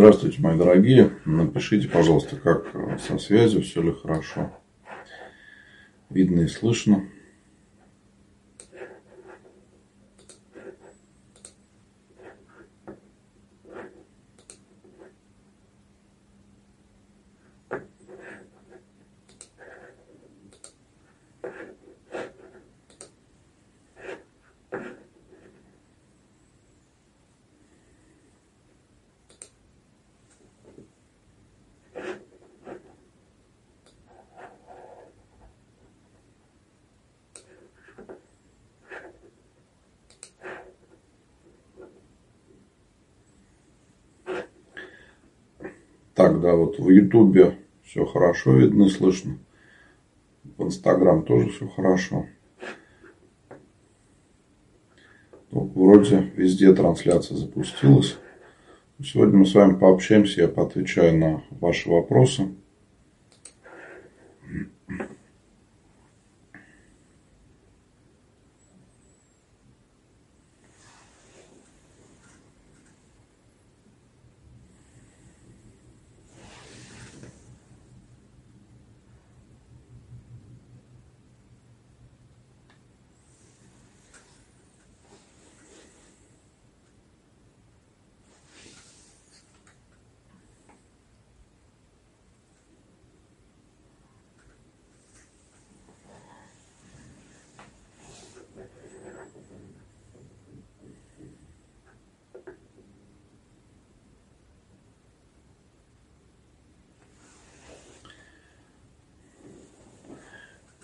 Здравствуйте, 0.00 0.40
мои 0.40 0.56
дорогие. 0.56 1.10
Напишите, 1.24 1.88
пожалуйста, 1.88 2.36
как 2.36 2.72
со 3.00 3.18
связью, 3.18 3.62
все 3.62 3.82
ли 3.82 3.92
хорошо. 3.92 4.52
Видно 6.08 6.42
и 6.42 6.46
слышно. 6.46 7.08
Так, 46.38 46.42
да, 46.42 46.54
вот 46.54 46.78
в 46.78 46.88
Ютубе 46.88 47.58
все 47.82 48.06
хорошо 48.06 48.52
видно 48.52 48.88
слышно. 48.88 49.38
В 50.56 50.62
Инстаграм 50.62 51.24
тоже 51.24 51.48
все 51.48 51.66
хорошо. 51.66 52.26
Ну, 55.50 55.72
вроде 55.74 56.30
везде 56.36 56.72
трансляция 56.72 57.36
запустилась. 57.36 58.18
Сегодня 59.02 59.38
мы 59.38 59.46
с 59.46 59.54
вами 59.54 59.76
пообщаемся, 59.76 60.42
я 60.42 60.48
поотвечаю 60.48 61.18
на 61.18 61.42
ваши 61.50 61.90
вопросы. 61.90 62.54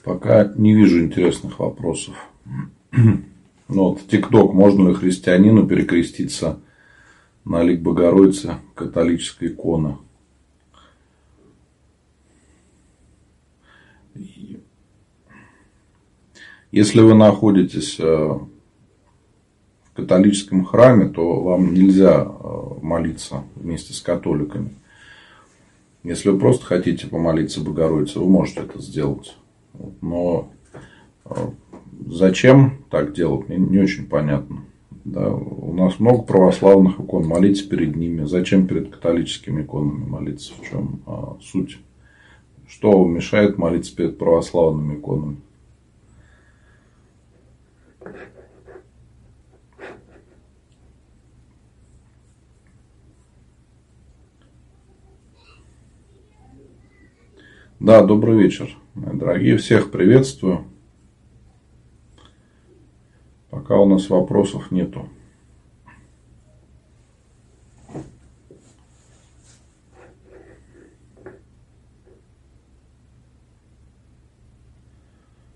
Пока 0.04 0.52
не 0.56 0.74
вижу 0.74 1.00
интересных 1.00 1.58
вопросов. 1.58 2.14
Ну, 3.66 3.88
вот, 3.88 4.06
ТикТок. 4.08 4.52
Можно 4.52 4.90
ли 4.90 4.94
христианину 4.94 5.66
перекреститься 5.66 6.60
на 7.46 7.62
лик 7.62 7.80
Богородицы 7.80 8.56
католической 8.74 9.48
иконы? 9.48 9.96
Если 16.70 17.00
вы 17.00 17.14
находитесь 17.14 17.98
э, 17.98 18.04
в 18.04 18.48
католическом 19.94 20.66
храме, 20.66 21.08
то 21.08 21.40
вам 21.40 21.72
нельзя 21.72 22.26
э, 22.26 22.68
молиться 22.82 23.44
вместе 23.56 23.94
с 23.94 24.02
католиками. 24.02 24.74
Если 26.02 26.28
вы 26.28 26.38
просто 26.38 26.66
хотите 26.66 27.06
помолиться 27.06 27.62
Богородице, 27.62 28.18
вы 28.18 28.28
можете 28.28 28.60
это 28.60 28.82
сделать. 28.82 29.34
Но 30.00 30.50
а, 31.24 31.50
зачем 32.06 32.84
так 32.90 33.12
делать, 33.14 33.48
мне 33.48 33.58
не 33.58 33.78
очень 33.78 34.06
понятно. 34.06 34.64
Да, 35.04 35.30
у 35.34 35.74
нас 35.74 36.00
много 36.00 36.22
православных 36.22 36.98
икон, 36.98 37.26
молиться 37.26 37.68
перед 37.68 37.94
ними. 37.94 38.24
Зачем 38.24 38.66
перед 38.66 38.90
католическими 38.90 39.62
иконами 39.62 40.04
молиться? 40.04 40.54
В 40.54 40.68
чем 40.68 41.02
а, 41.06 41.36
суть? 41.42 41.78
Что 42.66 43.04
мешает 43.06 43.58
молиться 43.58 43.94
перед 43.94 44.16
православными 44.16 44.98
иконами? 44.98 45.36
Да, 57.80 58.02
добрый 58.02 58.38
вечер. 58.38 58.74
Дорогие, 58.94 59.56
всех 59.56 59.90
приветствую. 59.90 60.66
Пока 63.50 63.76
у 63.76 63.88
нас 63.88 64.08
вопросов 64.08 64.70
нету. 64.70 65.08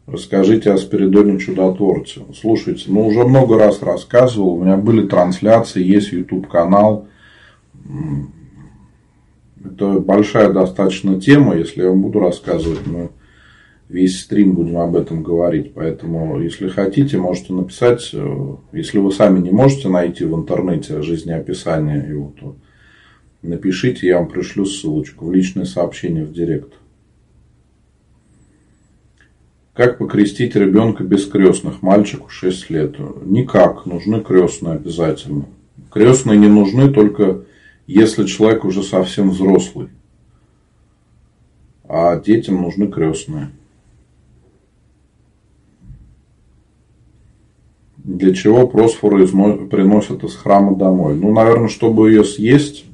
Расскажите 0.06 0.72
о 0.72 0.76
Спиридоне 0.76 1.38
Чудотворце. 1.38 2.22
Слушайте, 2.34 2.90
ну 2.90 3.06
уже 3.06 3.22
много 3.22 3.56
раз 3.56 3.82
рассказывал. 3.82 4.54
У 4.54 4.64
меня 4.64 4.76
были 4.76 5.06
трансляции, 5.06 5.84
есть 5.84 6.10
YouTube 6.10 6.48
канал. 6.48 7.06
Это 9.64 10.00
большая 10.00 10.52
достаточно 10.52 11.20
тема. 11.20 11.56
Если 11.56 11.82
я 11.82 11.90
вам 11.90 12.02
буду 12.02 12.18
рассказывать, 12.18 12.84
мы 12.84 13.10
весь 13.88 14.20
стрим 14.20 14.54
будем 14.54 14.78
об 14.78 14.96
этом 14.96 15.22
говорить. 15.22 15.72
Поэтому, 15.74 16.40
если 16.40 16.68
хотите, 16.68 17.18
можете 17.18 17.52
написать. 17.52 18.10
Э, 18.12 18.56
если 18.72 18.98
вы 18.98 19.12
сами 19.12 19.40
не 19.40 19.50
можете 19.50 19.88
найти 19.88 20.24
в 20.24 20.34
интернете 20.34 21.02
жизнеописание 21.02 22.06
его, 22.08 22.32
то 22.38 22.56
напишите, 23.42 24.06
я 24.06 24.18
вам 24.18 24.28
пришлю 24.28 24.64
ссылочку 24.64 25.26
в 25.26 25.32
личное 25.32 25.64
сообщение 25.64 26.24
в 26.24 26.32
директ. 26.32 26.72
Как 29.74 29.98
покрестить 29.98 30.56
ребенка 30.56 31.04
без 31.04 31.26
крестных? 31.26 31.82
Мальчику 31.82 32.28
6 32.28 32.70
лет. 32.70 32.96
Никак. 33.24 33.86
Нужны 33.86 34.20
крестные 34.20 34.74
обязательно. 34.74 35.44
Крестные 35.90 36.36
не 36.36 36.48
нужны 36.48 36.92
только 36.92 37.44
если 37.88 38.26
человек 38.26 38.66
уже 38.66 38.82
совсем 38.82 39.30
взрослый. 39.30 39.88
А 41.88 42.20
детям 42.20 42.60
нужны 42.60 42.86
крестные. 42.86 43.50
Для 48.08 48.34
чего 48.34 48.66
просфоры 48.66 49.26
приносят 49.26 50.24
из 50.24 50.34
храма 50.34 50.74
домой? 50.74 51.14
Ну, 51.14 51.30
наверное, 51.30 51.68
чтобы 51.68 52.08
ее 52.08 52.24
съесть. 52.24 52.86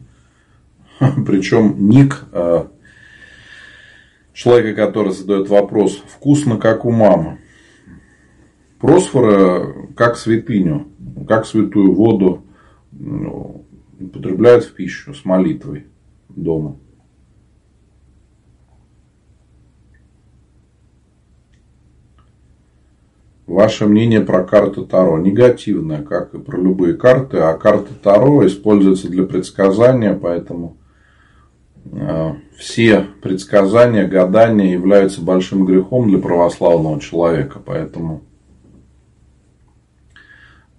Причем 1.24 1.88
ник 1.88 2.24
э, 2.32 2.64
человека, 4.32 4.86
который 4.86 5.12
задает 5.12 5.48
вопрос, 5.48 6.02
вкусно, 6.08 6.56
как 6.56 6.84
у 6.84 6.90
мамы. 6.90 7.38
Просфора 8.80 9.86
как 9.94 10.16
святыню, 10.16 10.88
как 11.28 11.46
святую 11.46 11.94
воду 11.94 12.42
ну, 12.90 13.64
употребляют 14.00 14.64
в 14.64 14.74
пищу 14.74 15.14
с 15.14 15.24
молитвой 15.24 15.86
дома. 16.28 16.76
Ваше 23.46 23.86
мнение 23.86 24.22
про 24.22 24.42
карты 24.42 24.86
Таро 24.86 25.18
негативное, 25.18 26.02
как 26.02 26.34
и 26.34 26.38
про 26.38 26.58
любые 26.58 26.94
карты, 26.94 27.38
а 27.38 27.52
карты 27.54 27.92
Таро 28.02 28.46
используются 28.46 29.08
для 29.08 29.24
предсказания, 29.24 30.14
поэтому 30.14 30.78
э, 31.92 32.32
все 32.56 33.06
предсказания, 33.20 34.08
гадания 34.08 34.72
являются 34.72 35.20
большим 35.20 35.66
грехом 35.66 36.08
для 36.08 36.18
православного 36.18 36.98
человека, 37.00 37.60
поэтому 37.62 38.22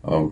э, 0.01 0.29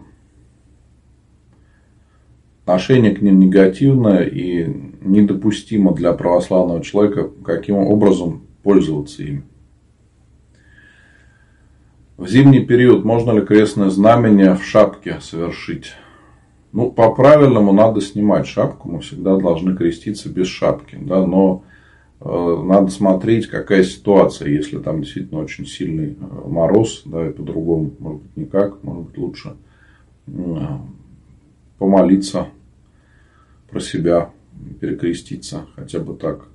отношение 2.64 3.14
к 3.14 3.22
ним 3.22 3.40
негативное 3.40 4.24
и 4.24 4.66
недопустимо 5.02 5.94
для 5.94 6.14
православного 6.14 6.82
человека, 6.82 7.30
каким 7.46 7.76
образом 7.76 8.48
пользоваться 8.64 9.22
ими. 9.22 9.44
В 12.24 12.28
зимний 12.30 12.62
период 12.62 13.04
можно 13.04 13.32
ли 13.32 13.46
крестное 13.46 13.90
знамение 13.90 14.56
в 14.56 14.64
шапке 14.64 15.18
совершить? 15.20 15.92
Ну, 16.72 16.90
по-правильному 16.90 17.74
надо 17.74 18.00
снимать 18.00 18.48
шапку. 18.48 18.88
Мы 18.88 19.02
всегда 19.02 19.36
должны 19.36 19.76
креститься 19.76 20.30
без 20.30 20.48
шапки. 20.48 20.98
Да? 21.02 21.28
Но 21.28 21.66
э, 22.22 22.64
надо 22.64 22.92
смотреть, 22.92 23.48
какая 23.48 23.84
ситуация. 23.84 24.48
Если 24.48 24.80
там 24.80 25.02
действительно 25.02 25.42
очень 25.42 25.66
сильный 25.66 26.12
э, 26.18 26.48
мороз, 26.48 27.02
да, 27.04 27.28
и 27.28 27.34
по-другому, 27.34 27.92
может 28.00 28.22
быть, 28.22 28.38
никак, 28.38 28.82
может 28.86 29.04
быть, 29.04 29.18
лучше 29.18 29.58
э, 30.28 30.32
помолиться 31.78 32.48
про 33.70 33.82
себя, 33.82 34.30
перекреститься, 34.80 35.66
хотя 35.76 36.00
бы 36.00 36.14
так. 36.14 36.48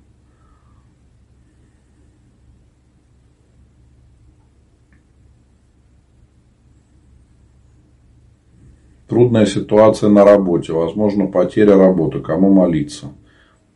Трудная 9.09 9.47
ситуация 9.47 10.07
на 10.09 10.23
работе, 10.23 10.71
возможно, 10.71 11.25
потеря 11.25 11.75
работы, 11.75 12.19
кому 12.19 12.53
молиться. 12.53 13.07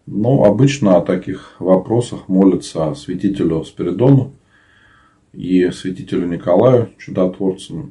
Ну, 0.05 0.43
обычно 0.43 0.97
о 0.97 1.01
таких 1.01 1.55
вопросах 1.57 2.27
молятся 2.27 2.93
святителю 2.93 3.63
Спиридону 3.63 4.33
и 5.33 5.71
святителю 5.71 6.27
Николаю, 6.27 6.89
чудотворцу. 6.99 7.89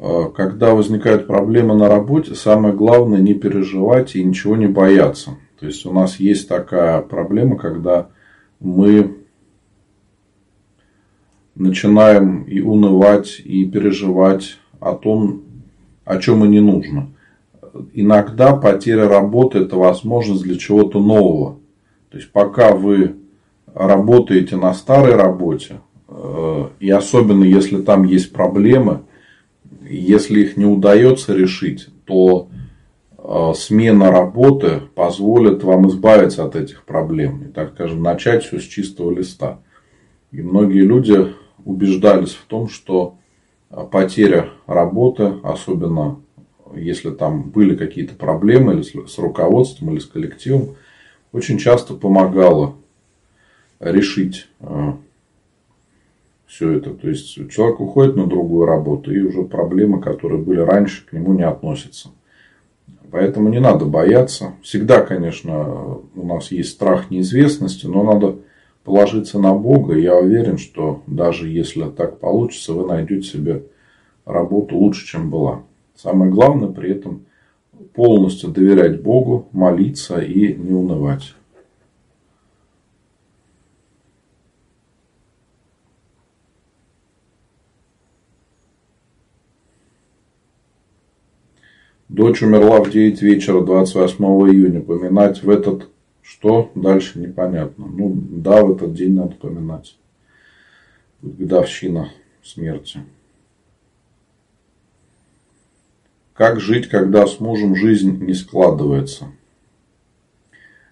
А, 0.00 0.30
когда 0.30 0.74
возникают 0.74 1.28
проблемы 1.28 1.76
на 1.76 1.88
работе, 1.88 2.34
самое 2.34 2.74
главное 2.74 3.20
не 3.20 3.34
переживать 3.34 4.16
и 4.16 4.24
ничего 4.24 4.56
не 4.56 4.66
бояться. 4.66 5.36
То 5.60 5.66
есть 5.66 5.86
у 5.86 5.92
нас 5.92 6.18
есть 6.18 6.48
такая 6.48 7.02
проблема, 7.02 7.56
когда 7.56 8.08
мы 8.58 9.16
начинаем 11.54 12.42
и 12.42 12.60
унывать, 12.60 13.40
и 13.44 13.64
переживать 13.64 14.58
о 14.80 14.94
том, 14.94 15.45
о 16.06 16.18
чем 16.18 16.44
и 16.44 16.48
не 16.48 16.60
нужно. 16.60 17.08
Иногда 17.92 18.56
потеря 18.56 19.08
работы– 19.08 19.58
это 19.60 19.76
возможность 19.76 20.44
для 20.44 20.56
чего-то 20.56 21.00
нового. 21.00 21.58
То 22.10 22.16
есть, 22.16 22.32
пока 22.32 22.74
вы 22.74 23.16
работаете 23.74 24.56
на 24.56 24.72
старой 24.72 25.16
работе, 25.16 25.80
э, 26.08 26.68
и 26.80 26.88
особенно 26.88 27.44
если 27.44 27.82
там 27.82 28.04
есть 28.04 28.32
проблемы, 28.32 29.02
если 29.82 30.40
их 30.40 30.56
не 30.56 30.64
удается 30.64 31.34
решить, 31.34 31.88
то 32.06 32.48
э, 33.18 33.52
смена 33.56 34.10
работы 34.10 34.82
позволит 34.94 35.64
вам 35.64 35.88
избавиться 35.88 36.44
от 36.44 36.54
этих 36.56 36.84
проблем. 36.84 37.42
И, 37.42 37.48
так 37.48 37.74
скажем, 37.74 38.02
начать 38.02 38.44
все 38.44 38.60
с 38.60 38.62
чистого 38.62 39.10
листа. 39.10 39.58
И 40.30 40.40
многие 40.40 40.82
люди 40.82 41.34
убеждались 41.64 42.34
в 42.34 42.44
том, 42.44 42.68
что 42.68 43.16
потеря 43.70 44.50
работы, 44.66 45.34
особенно 45.42 46.20
если 46.74 47.10
там 47.10 47.50
были 47.50 47.76
какие-то 47.76 48.14
проблемы 48.14 48.74
или 48.74 49.06
с 49.06 49.18
руководством, 49.18 49.92
или 49.92 49.98
с 49.98 50.06
коллективом, 50.06 50.76
очень 51.32 51.58
часто 51.58 51.94
помогала 51.94 52.74
решить 53.80 54.48
а, 54.60 54.96
все 56.46 56.72
это. 56.72 56.94
То 56.94 57.08
есть 57.08 57.34
человек 57.50 57.80
уходит 57.80 58.16
на 58.16 58.26
другую 58.26 58.66
работу, 58.66 59.12
и 59.12 59.20
уже 59.20 59.42
проблемы, 59.42 60.00
которые 60.00 60.40
были 60.40 60.60
раньше, 60.60 61.06
к 61.06 61.12
нему 61.12 61.34
не 61.34 61.44
относятся. 61.44 62.10
Поэтому 63.10 63.48
не 63.48 63.60
надо 63.60 63.84
бояться. 63.84 64.54
Всегда, 64.62 65.00
конечно, 65.00 66.00
у 66.14 66.26
нас 66.26 66.50
есть 66.50 66.70
страх 66.70 67.10
неизвестности, 67.10 67.86
но 67.86 68.02
надо 68.02 68.36
положиться 68.86 69.40
на 69.40 69.52
Бога. 69.52 69.98
Я 69.98 70.14
уверен, 70.16 70.58
что 70.58 71.02
даже 71.08 71.48
если 71.48 71.90
так 71.90 72.20
получится, 72.20 72.72
вы 72.72 72.86
найдете 72.86 73.28
себе 73.28 73.64
работу 74.24 74.76
лучше, 74.76 75.04
чем 75.04 75.28
была. 75.28 75.64
Самое 75.96 76.30
главное 76.30 76.68
при 76.68 76.92
этом 76.92 77.26
полностью 77.94 78.50
доверять 78.50 79.02
Богу, 79.02 79.48
молиться 79.50 80.20
и 80.20 80.54
не 80.54 80.72
унывать. 80.72 81.34
Дочь 92.08 92.40
умерла 92.40 92.84
в 92.84 92.90
9 92.90 93.20
вечера 93.20 93.62
28 93.62 94.24
июня. 94.24 94.80
Поминать 94.80 95.42
в 95.42 95.50
этот 95.50 95.88
что 96.26 96.72
дальше 96.74 97.20
непонятно. 97.20 97.86
Ну, 97.86 98.12
да, 98.14 98.64
в 98.64 98.72
этот 98.72 98.94
день 98.94 99.14
надо 99.14 99.36
поминать. 99.36 99.96
Годовщина 101.22 102.10
смерти. 102.42 103.00
Как 106.34 106.60
жить, 106.60 106.88
когда 106.88 107.26
с 107.26 107.38
мужем 107.38 107.76
жизнь 107.76 108.24
не 108.24 108.34
складывается? 108.34 109.26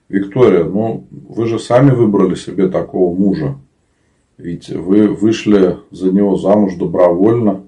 Виктория, 0.08 0.64
ну 0.64 1.06
вы 1.10 1.46
же 1.46 1.58
сами 1.58 1.90
выбрали 1.90 2.36
себе 2.36 2.68
такого 2.68 3.14
мужа. 3.14 3.58
Ведь 4.38 4.68
вы 4.68 5.08
вышли 5.08 5.78
за 5.90 6.12
него 6.12 6.36
замуж 6.36 6.74
добровольно, 6.74 7.64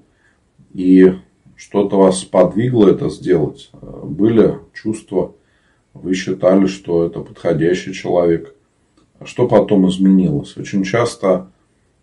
и 0.72 1.14
что-то 1.56 1.98
вас 1.98 2.24
подвигло 2.24 2.88
это 2.88 3.08
сделать. 3.10 3.70
Были 3.72 4.58
чувства 4.72 5.34
вы 6.02 6.14
считали, 6.14 6.66
что 6.66 7.06
это 7.06 7.20
подходящий 7.20 7.92
человек. 7.92 8.54
Что 9.24 9.48
потом 9.48 9.88
изменилось? 9.88 10.56
Очень 10.56 10.84
часто 10.84 11.50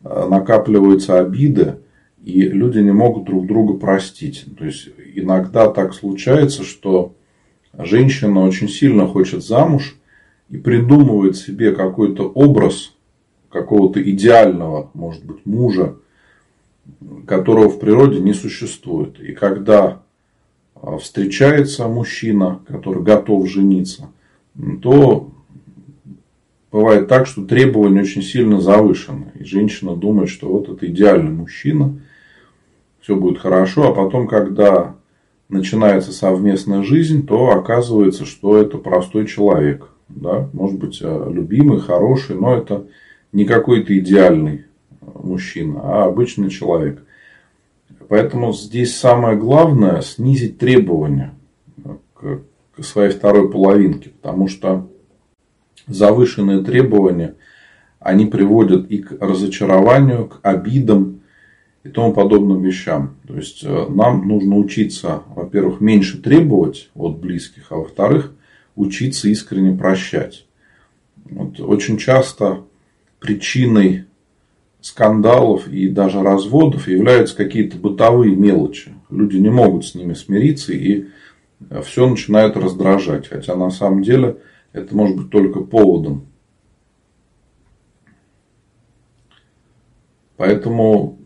э, 0.03 0.27
накапливаются 0.29 1.19
обиды, 1.19 1.77
и 2.23 2.41
люди 2.41 2.79
не 2.79 2.91
могут 2.91 3.25
друг 3.25 3.45
друга 3.47 3.73
простить. 3.75 4.45
То 4.57 4.65
есть 4.65 4.89
иногда 5.15 5.69
так 5.69 5.93
случается, 5.93 6.63
что 6.63 7.15
женщина 7.77 8.41
очень 8.41 8.69
сильно 8.69 9.07
хочет 9.07 9.43
замуж 9.43 9.95
и 10.49 10.57
придумывает 10.57 11.35
себе 11.35 11.73
какой-то 11.73 12.29
образ 12.29 12.93
какого-то 13.49 14.01
идеального, 14.01 14.89
может 14.93 15.23
быть, 15.23 15.45
мужа, 15.45 15.95
которого 17.27 17.69
в 17.69 17.79
природе 17.79 18.19
не 18.19 18.33
существует. 18.33 19.19
И 19.19 19.33
когда 19.33 19.79
а, 19.85 20.02
встречается 20.99 21.87
мужчина, 21.87 22.59
который 22.67 23.03
готов 23.03 23.49
жениться, 23.49 24.09
то 24.81 25.31
бывает 26.71 27.07
так, 27.07 27.25
что 27.25 27.45
требования 27.45 28.01
очень 28.01 28.21
сильно 28.21 28.59
завышены. 28.59 29.31
И 29.39 29.43
женщина 29.43 29.95
думает, 29.95 30.29
что 30.29 30.49
вот 30.49 30.69
это 30.69 30.85
идеальный 30.87 31.31
мужчина, 31.31 31.99
все 32.99 33.15
будет 33.15 33.39
хорошо. 33.39 33.89
А 33.89 33.93
потом, 33.93 34.27
когда 34.27 34.95
начинается 35.49 36.11
совместная 36.11 36.83
жизнь, 36.83 37.25
то 37.25 37.51
оказывается, 37.51 38.25
что 38.25 38.57
это 38.57 38.77
простой 38.77 39.27
человек. 39.27 39.89
Да? 40.09 40.49
Может 40.53 40.79
быть, 40.79 40.99
а, 41.01 41.29
любимый, 41.29 41.79
хороший, 41.79 42.35
но 42.35 42.55
это 42.55 42.87
не 43.31 43.45
какой-то 43.45 43.97
идеальный 43.97 44.65
мужчина, 45.01 45.81
а 45.83 46.05
обычный 46.05 46.49
человек. 46.49 47.03
Поэтому 48.09 48.53
здесь 48.53 48.95
самое 48.95 49.37
главное 49.37 50.01
снизить 50.01 50.57
требования 50.57 51.33
к, 52.13 52.41
своей 52.81 53.11
второй 53.11 53.51
половинке. 53.51 54.09
Потому 54.09 54.47
что 54.47 54.89
завышенные 55.87 56.63
требования, 56.63 57.35
они 57.99 58.25
приводят 58.25 58.89
и 58.89 58.99
к 58.99 59.11
разочарованию, 59.21 60.27
к 60.27 60.39
обидам 60.41 61.21
и 61.83 61.89
тому 61.89 62.13
подобным 62.13 62.61
вещам. 62.61 63.15
То 63.27 63.35
есть 63.35 63.63
э, 63.63 63.85
нам 63.89 64.27
нужно 64.27 64.57
учиться, 64.57 65.23
во-первых, 65.35 65.81
меньше 65.81 66.21
требовать 66.21 66.89
от 66.95 67.19
близких, 67.19 67.67
а 67.71 67.75
во-вторых, 67.75 68.33
учиться 68.75 69.29
искренне 69.29 69.77
прощать. 69.77 70.45
Вот 71.25 71.59
очень 71.59 71.97
часто 71.97 72.63
причиной 73.19 74.05
скандалов 74.83 75.69
и 75.69 75.87
даже 75.87 76.21
разводов 76.21 76.89
являются 76.89 77.37
какие-то 77.37 77.77
бытовые 77.77 78.35
мелочи. 78.35 78.93
Люди 79.09 79.37
не 79.37 79.49
могут 79.49 79.85
с 79.85 79.95
ними 79.95 80.13
смириться 80.13 80.73
и 80.73 81.05
все 81.83 82.07
начинает 82.07 82.57
раздражать. 82.57 83.29
Хотя 83.29 83.55
на 83.55 83.69
самом 83.69 84.03
деле 84.03 84.39
это 84.73 84.93
может 84.93 85.15
быть 85.15 85.29
только 85.29 85.61
поводом. 85.61 86.27
Поэтому 90.35 91.17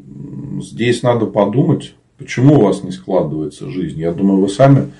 здесь 0.61 1.01
надо 1.01 1.25
подумать, 1.25 1.95
почему 2.19 2.59
у 2.59 2.61
вас 2.61 2.83
не 2.83 2.91
складывается 2.91 3.71
жизнь. 3.71 3.99
Я 3.99 4.13
думаю, 4.13 4.41
вы 4.41 4.49
сами 4.49 4.91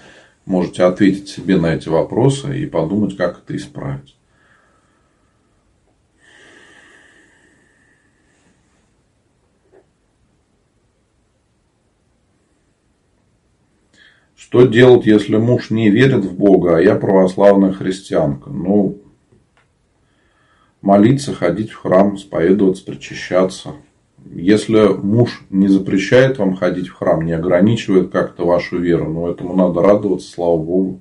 можете 0.45 0.83
ответить 0.83 1.29
себе 1.29 1.57
на 1.57 1.75
эти 1.75 1.89
вопросы 1.89 2.59
и 2.59 2.65
подумать, 2.65 3.15
как 3.15 3.43
это 3.43 3.55
исправить. 3.55 4.16
Что 14.37 14.67
делать, 14.67 15.07
если 15.07 15.35
муж 15.37 15.71
не 15.71 15.89
верит 15.89 16.23
в 16.23 16.37
Бога, 16.37 16.77
а 16.77 16.81
я 16.81 16.93
православная 16.93 17.73
христианка? 17.73 18.51
Ну, 18.51 19.01
молиться, 20.79 21.33
ходить 21.33 21.71
в 21.71 21.77
храм, 21.77 22.15
исповедоваться, 22.15 22.85
причащаться. 22.85 23.73
Если 24.31 24.93
муж 24.93 25.43
не 25.49 25.67
запрещает 25.67 26.37
вам 26.37 26.55
ходить 26.55 26.87
в 26.87 26.93
храм, 26.93 27.25
не 27.25 27.31
ограничивает 27.31 28.11
как-то 28.11 28.45
вашу 28.45 28.77
веру, 28.77 29.09
ну 29.11 29.27
этому 29.27 29.55
надо 29.55 29.81
радоваться, 29.81 30.31
слава 30.31 30.57
Богу. 30.57 30.99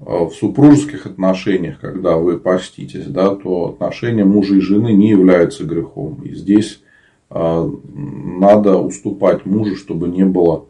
А 0.00 0.24
в 0.24 0.32
супружеских 0.32 1.06
отношениях, 1.06 1.78
когда 1.78 2.16
вы 2.16 2.40
поститесь, 2.40 3.06
да, 3.06 3.36
то 3.36 3.66
отношения 3.66 4.24
мужа 4.24 4.56
и 4.56 4.60
жены 4.60 4.92
не 4.92 5.10
являются 5.10 5.62
грехом. 5.62 6.22
И 6.24 6.34
здесь 6.34 6.82
надо 7.30 8.76
уступать 8.76 9.46
мужу, 9.46 9.76
чтобы 9.76 10.08
не 10.08 10.24
было 10.24 10.66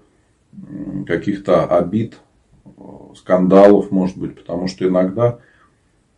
каких-то 1.06 1.64
обид, 1.64 2.18
скандалов, 3.16 3.90
может 3.90 4.16
быть, 4.16 4.36
потому 4.36 4.68
что 4.68 4.86
иногда 4.86 5.38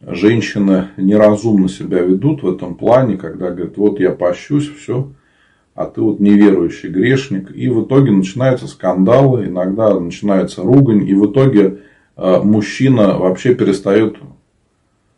женщины 0.01 0.89
неразумно 0.97 1.69
себя 1.69 2.01
ведут 2.01 2.43
в 2.43 2.49
этом 2.49 2.75
плане, 2.75 3.17
когда 3.17 3.51
говорят, 3.51 3.77
вот 3.77 4.01
я 4.01 4.11
пощусь, 4.11 4.69
все, 4.69 5.13
а 5.75 5.87
ты 5.87 6.01
вот 6.01 6.21
неверующий 6.21 6.89
грешник. 6.89 7.51
И 7.55 7.69
в 7.69 7.85
итоге 7.85 8.11
начинаются 8.11 8.67
скандалы, 8.67 9.47
иногда 9.47 9.99
начинается 9.99 10.63
ругань, 10.63 11.07
и 11.07 11.15
в 11.15 11.31
итоге 11.31 11.79
э, 12.17 12.41
мужчина 12.43 13.19
вообще 13.19 13.55
перестает, 13.55 14.17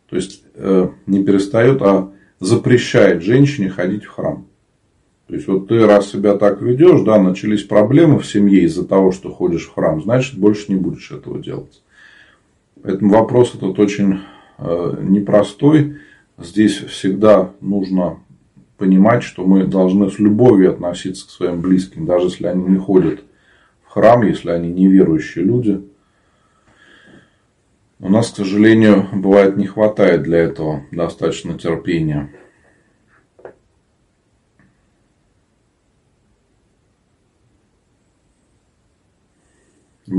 то 0.09 0.15
есть 0.15 0.43
э, 0.53 0.89
не 1.07 1.23
перестает, 1.23 1.81
а 1.81 2.11
запрещает 2.39 3.23
женщине 3.23 3.69
ходить 3.69 4.05
в 4.05 4.11
храм. 4.11 4.45
То 5.27 5.33
есть, 5.33 5.47
вот 5.47 5.67
ты 5.67 5.85
раз 5.85 6.11
себя 6.11 6.35
так 6.35 6.61
ведешь, 6.61 7.01
да, 7.01 7.19
начались 7.19 7.63
проблемы 7.63 8.19
в 8.19 8.27
семье 8.27 8.61
из-за 8.63 8.87
того, 8.87 9.11
что 9.11 9.31
ходишь 9.31 9.65
в 9.65 9.73
храм, 9.73 10.01
значит, 10.01 10.37
больше 10.37 10.65
не 10.69 10.75
будешь 10.75 11.11
этого 11.11 11.39
делать. 11.39 11.81
Поэтому 12.83 13.13
вопрос 13.13 13.55
этот 13.55 13.79
очень 13.79 14.19
э, 14.59 14.97
непростой. 15.01 15.97
Здесь 16.37 16.77
всегда 16.77 17.51
нужно 17.59 18.19
понимать, 18.77 19.23
что 19.23 19.45
мы 19.45 19.65
должны 19.65 20.11
с 20.11 20.19
любовью 20.19 20.71
относиться 20.71 21.27
к 21.27 21.31
своим 21.31 21.61
близким, 21.61 22.05
даже 22.05 22.27
если 22.27 22.45
они 22.45 22.63
не 22.65 22.77
ходят 22.77 23.21
в 23.83 23.89
храм, 23.91 24.21
если 24.21 24.51
они 24.51 24.69
неверующие 24.69 25.43
люди. 25.43 25.81
У 27.99 28.09
нас, 28.09 28.29
к 28.29 28.35
сожалению, 28.35 29.07
бывает 29.13 29.57
не 29.57 29.65
хватает 29.65 30.23
для 30.23 30.39
этого 30.39 30.83
достаточно 30.91 31.57
терпения. 31.57 32.29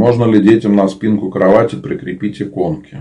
Можно 0.07 0.27
ли 0.27 0.41
детям 0.41 0.77
на 0.77 0.87
спинку 0.87 1.31
кровати 1.31 1.75
прикрепить 1.75 2.41
иконки? 2.41 2.99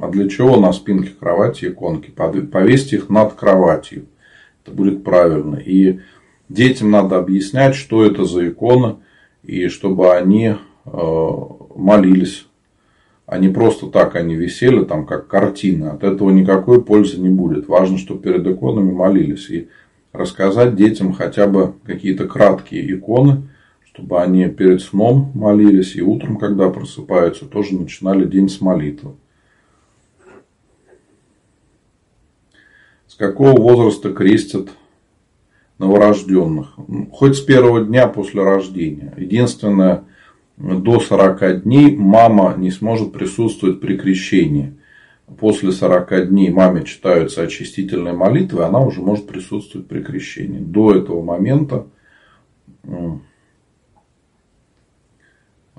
А 0.00 0.08
для 0.08 0.26
чего 0.26 0.58
на 0.58 0.72
спинке 0.72 1.10
кровати 1.10 1.66
иконки? 1.66 2.10
Повесьте 2.10 2.96
их 2.96 3.10
над 3.10 3.34
кроватью. 3.34 4.06
Это 4.64 4.74
будет 4.74 5.04
правильно. 5.04 5.56
И 5.56 6.00
детям 6.48 6.90
надо 6.92 7.18
объяснять, 7.18 7.74
что 7.74 8.06
это 8.06 8.24
за 8.24 8.48
иконы, 8.48 8.96
и 9.42 9.68
чтобы 9.68 10.14
они 10.14 10.54
э, 10.86 11.30
молились. 11.76 12.46
А 13.26 13.38
просто 13.52 13.88
так 13.88 14.16
они 14.16 14.34
висели, 14.34 14.82
там, 14.82 15.04
как 15.04 15.26
картины. 15.26 15.88
От 15.88 16.04
этого 16.04 16.30
никакой 16.30 16.82
пользы 16.82 17.20
не 17.20 17.28
будет. 17.28 17.68
Важно, 17.68 17.98
чтобы 17.98 18.22
перед 18.22 18.46
иконами 18.46 18.92
молились. 18.92 19.50
И 19.50 19.68
рассказать 20.14 20.74
детям 20.74 21.12
хотя 21.12 21.46
бы 21.46 21.74
какие-то 21.84 22.26
краткие 22.26 22.94
иконы, 22.94 23.42
чтобы 23.92 24.22
они 24.22 24.46
перед 24.48 24.82
сном 24.82 25.32
молились 25.34 25.96
и 25.96 26.02
утром, 26.02 26.36
когда 26.36 26.70
просыпаются, 26.70 27.46
тоже 27.46 27.74
начинали 27.74 28.24
день 28.24 28.48
с 28.48 28.60
молитвы. 28.60 29.14
С 33.08 33.16
какого 33.16 33.60
возраста 33.60 34.12
крестят 34.12 34.68
новорожденных? 35.78 36.76
Хоть 37.10 37.36
с 37.36 37.40
первого 37.40 37.84
дня 37.84 38.06
после 38.06 38.44
рождения. 38.44 39.12
Единственное, 39.16 40.04
до 40.56 41.00
40 41.00 41.64
дней 41.64 41.96
мама 41.96 42.54
не 42.56 42.70
сможет 42.70 43.12
присутствовать 43.12 43.80
при 43.80 43.96
крещении. 43.96 44.76
После 45.38 45.72
40 45.72 46.28
дней 46.28 46.50
маме 46.50 46.84
читаются 46.84 47.42
очистительные 47.42 48.14
молитвы, 48.14 48.64
она 48.64 48.80
уже 48.80 49.00
может 49.00 49.26
присутствовать 49.26 49.88
при 49.88 50.00
крещении. 50.00 50.60
До 50.60 50.94
этого 50.94 51.22
момента 51.22 51.86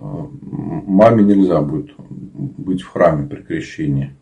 маме 0.02 1.24
нельзя 1.24 1.62
будет 1.62 1.92
быть 1.98 2.82
в 2.82 2.88
храме 2.88 3.28
при 3.28 3.42
крещении. 3.44 4.16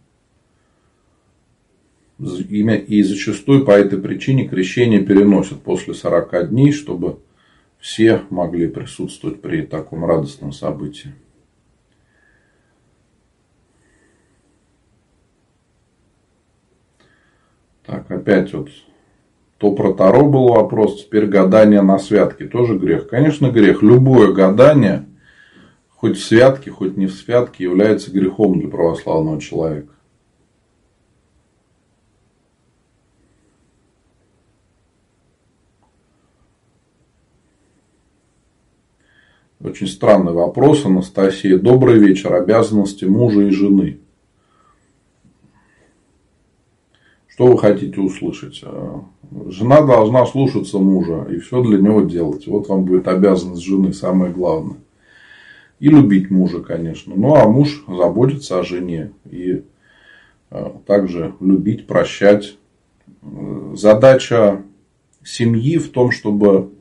И 2.20 3.02
зачастую 3.02 3.64
по 3.66 3.72
этой 3.72 3.98
причине 3.98 4.46
крещение 4.48 5.02
переносят 5.02 5.62
после 5.62 5.94
40 5.94 6.50
дней, 6.50 6.74
чтобы 6.74 7.20
все 7.80 8.24
могли 8.30 8.68
присутствовать 8.68 9.42
при 9.42 9.62
таком 9.62 10.04
радостном 10.04 10.52
событии. 10.52 11.14
Так, 17.86 18.12
опять 18.12 18.54
вот 18.54 18.70
то 19.58 19.72
про 19.72 19.94
Таро 19.94 20.30
был 20.30 20.50
вопрос, 20.50 21.04
теперь 21.04 21.26
гадание 21.26 21.82
на 21.82 22.00
святке 22.00 22.46
тоже 22.46 22.78
грех. 22.78 23.08
Конечно, 23.08 23.50
грех. 23.50 23.82
Любое 23.82 24.34
гадание– 24.34 25.06
хоть 26.00 26.18
в 26.18 26.24
святке, 26.24 26.72
хоть 26.72 26.96
не 26.96 27.08
в 27.08 27.14
святке, 27.14 27.66
является 27.66 28.10
грехом 28.10 28.58
для 28.58 28.70
православного 28.70 29.42
человека. 29.42 29.94
Очень 39.60 39.88
странный 39.88 40.32
вопрос, 40.32 40.86
Анастасия. 40.86 41.58
Добрый 41.60 42.00
вечер. 42.00 42.34
Обязанности 42.34 43.04
мужа 43.04 43.42
и 43.42 43.50
жены. 43.50 44.00
Что 47.28 47.48
вы 47.48 47.58
хотите 47.58 48.00
услышать? 48.00 48.64
Жена 49.48 49.82
должна 49.82 50.26
слушаться 50.26 50.78
мужа 50.78 51.28
и 51.30 51.40
все 51.40 51.62
для 51.62 51.78
него 51.78 52.02
делать. 52.02 52.48
Вот 52.48 52.70
вам 52.70 52.86
будет 52.86 53.10
обязанность 53.10 53.64
жены, 53.64 53.92
самое 53.92 54.32
главное. 54.32 54.78
И 55.80 55.88
любить 55.88 56.30
мужа, 56.30 56.60
конечно. 56.60 57.14
Ну, 57.16 57.36
а 57.36 57.48
муж 57.48 57.84
заботится 57.88 58.60
о 58.60 58.64
жене. 58.64 59.14
И 59.30 59.64
э, 60.52 60.72
также 60.86 61.36
любить, 61.40 61.88
прощать. 61.88 62.58
Задача 63.74 64.62
семьи 65.24 65.78
в 65.78 65.90
том, 65.92 66.12
чтобы 66.12 66.72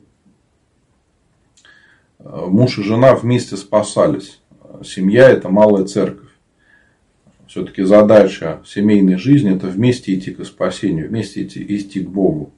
э, 2.19 2.45
муж 2.47 2.77
и 2.77 2.83
жена 2.83 3.15
вместе 3.15 3.55
спасались. 3.55 4.41
Семья– 4.83 5.29
это 5.31 5.49
малая 5.49 5.85
церковь. 5.85 6.29
Все-таки 7.47 7.83
задача 7.83 8.61
семейной 8.65 9.17
жизни– 9.17 9.55
это 9.55 9.67
вместе 9.67 10.13
идти 10.13 10.31
к 10.31 10.45
спасению, 10.45 11.07
вместе 11.07 11.43
идти, 11.43 11.65
идти 11.67 12.01
к 12.01 12.09
Богу. 12.09 12.53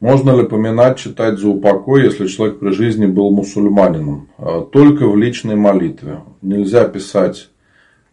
Можно 0.00 0.34
ли 0.34 0.46
поминать, 0.46 0.98
читать 0.98 1.38
за 1.38 1.48
упокой, 1.48 2.04
если 2.04 2.26
человек 2.26 2.58
при 2.58 2.70
жизни 2.70 3.04
был 3.04 3.30
мусульманином? 3.30 4.28
А, 4.38 4.62
только 4.62 5.06
в 5.06 5.14
личной 5.14 5.56
молитве. 5.56 6.20
Нельзя 6.40 6.88
писать 6.88 7.50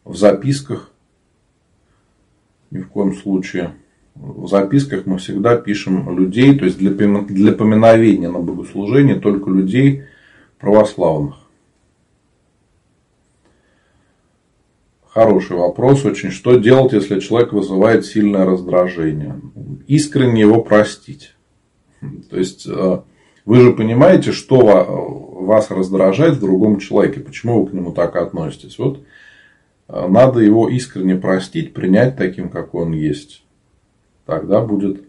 в 0.03 0.17
записках. 0.17 0.91
Ни 2.71 2.79
в 2.79 2.89
коем 2.89 3.15
случае. 3.15 3.73
В 4.15 4.49
записках 4.49 5.05
мы 5.05 5.17
всегда 5.17 5.55
пишем 5.55 6.17
людей, 6.17 6.59
то 6.59 6.65
есть 6.65 6.77
для, 6.77 6.91
для 6.91 7.53
поминовения 7.53 8.29
на 8.29 8.39
богослужение 8.39 9.15
только 9.15 9.49
людей 9.49 10.03
православных. 10.59 11.35
Хороший 15.05 15.55
вопрос 15.55 16.03
очень. 16.03 16.31
Что 16.31 16.57
делать, 16.57 16.91
если 16.91 17.21
человек 17.21 17.53
вызывает 17.53 18.05
сильное 18.05 18.45
раздражение? 18.45 19.39
Искренне 19.87 20.41
его 20.41 20.61
простить. 20.61 21.36
То 22.29 22.37
есть, 22.37 22.67
э, 22.67 23.01
вы 23.45 23.55
же 23.61 23.71
понимаете, 23.73 24.31
что 24.31 24.59
вас 25.47 25.71
раздражает 25.71 26.35
в 26.35 26.41
другом 26.41 26.79
человеке, 26.79 27.21
почему 27.21 27.61
вы 27.61 27.69
к 27.69 27.73
нему 27.73 27.91
так 27.91 28.15
относитесь. 28.15 28.77
Вот 28.77 29.03
э, 29.87 30.07
надо 30.07 30.41
его 30.41 30.69
искренне 30.69 31.15
простить, 31.15 31.73
принять 31.73 32.17
таким, 32.17 32.49
какой 32.49 32.83
он 32.83 32.91
есть. 32.91 33.43
Тогда 34.25 34.61
будет 34.61 35.03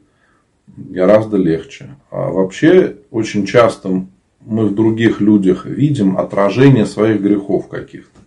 гораздо 0.77 1.37
легче. 1.37 1.97
А 2.11 2.31
вообще, 2.31 2.99
очень 3.11 3.47
часто 3.47 4.07
мы 4.41 4.67
в 4.67 4.75
других 4.75 5.21
людях 5.21 5.67
видим 5.67 6.17
отражение 6.17 6.87
своих 6.87 7.21
грехов 7.21 7.69
каких-то. 7.69 8.21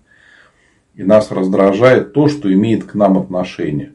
И 0.95 1.03
нас 1.03 1.31
раздражает 1.31 2.13
то, 2.13 2.27
что 2.27 2.51
имеет 2.53 2.83
к 2.83 2.95
нам 2.95 3.17
отношение. 3.17 3.93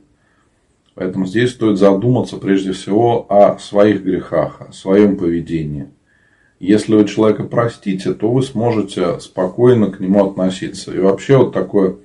Поэтому 0.96 1.26
здесь 1.26 1.50
стоит 1.50 1.76
задуматься 1.76 2.38
прежде 2.38 2.72
всего 2.72 3.26
о 3.28 3.58
своих 3.58 4.02
грехах, 4.02 4.62
о 4.62 4.72
своем 4.72 5.18
поведении. 5.18 5.88
Если 6.58 6.94
вы 6.94 7.06
человека 7.06 7.44
простите, 7.44 8.14
то 8.14 8.30
вы 8.30 8.42
сможете 8.42 9.20
спокойно 9.20 9.90
к 9.90 10.00
нему 10.00 10.26
относиться. 10.26 10.94
И 10.94 10.98
вообще 10.98 11.36
вот 11.36 11.52
такое 11.52 11.96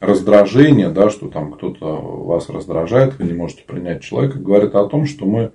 раздражение, 0.00 0.88
да, 0.88 1.10
что 1.10 1.28
там 1.28 1.52
кто-то 1.52 1.84
вас 1.84 2.48
раздражает, 2.48 3.18
вы 3.18 3.26
не 3.26 3.34
можете 3.34 3.64
принять 3.66 4.02
человека, 4.02 4.38
говорит 4.38 4.74
о 4.76 4.86
том, 4.86 5.04
что 5.04 5.26
мы 5.26 5.52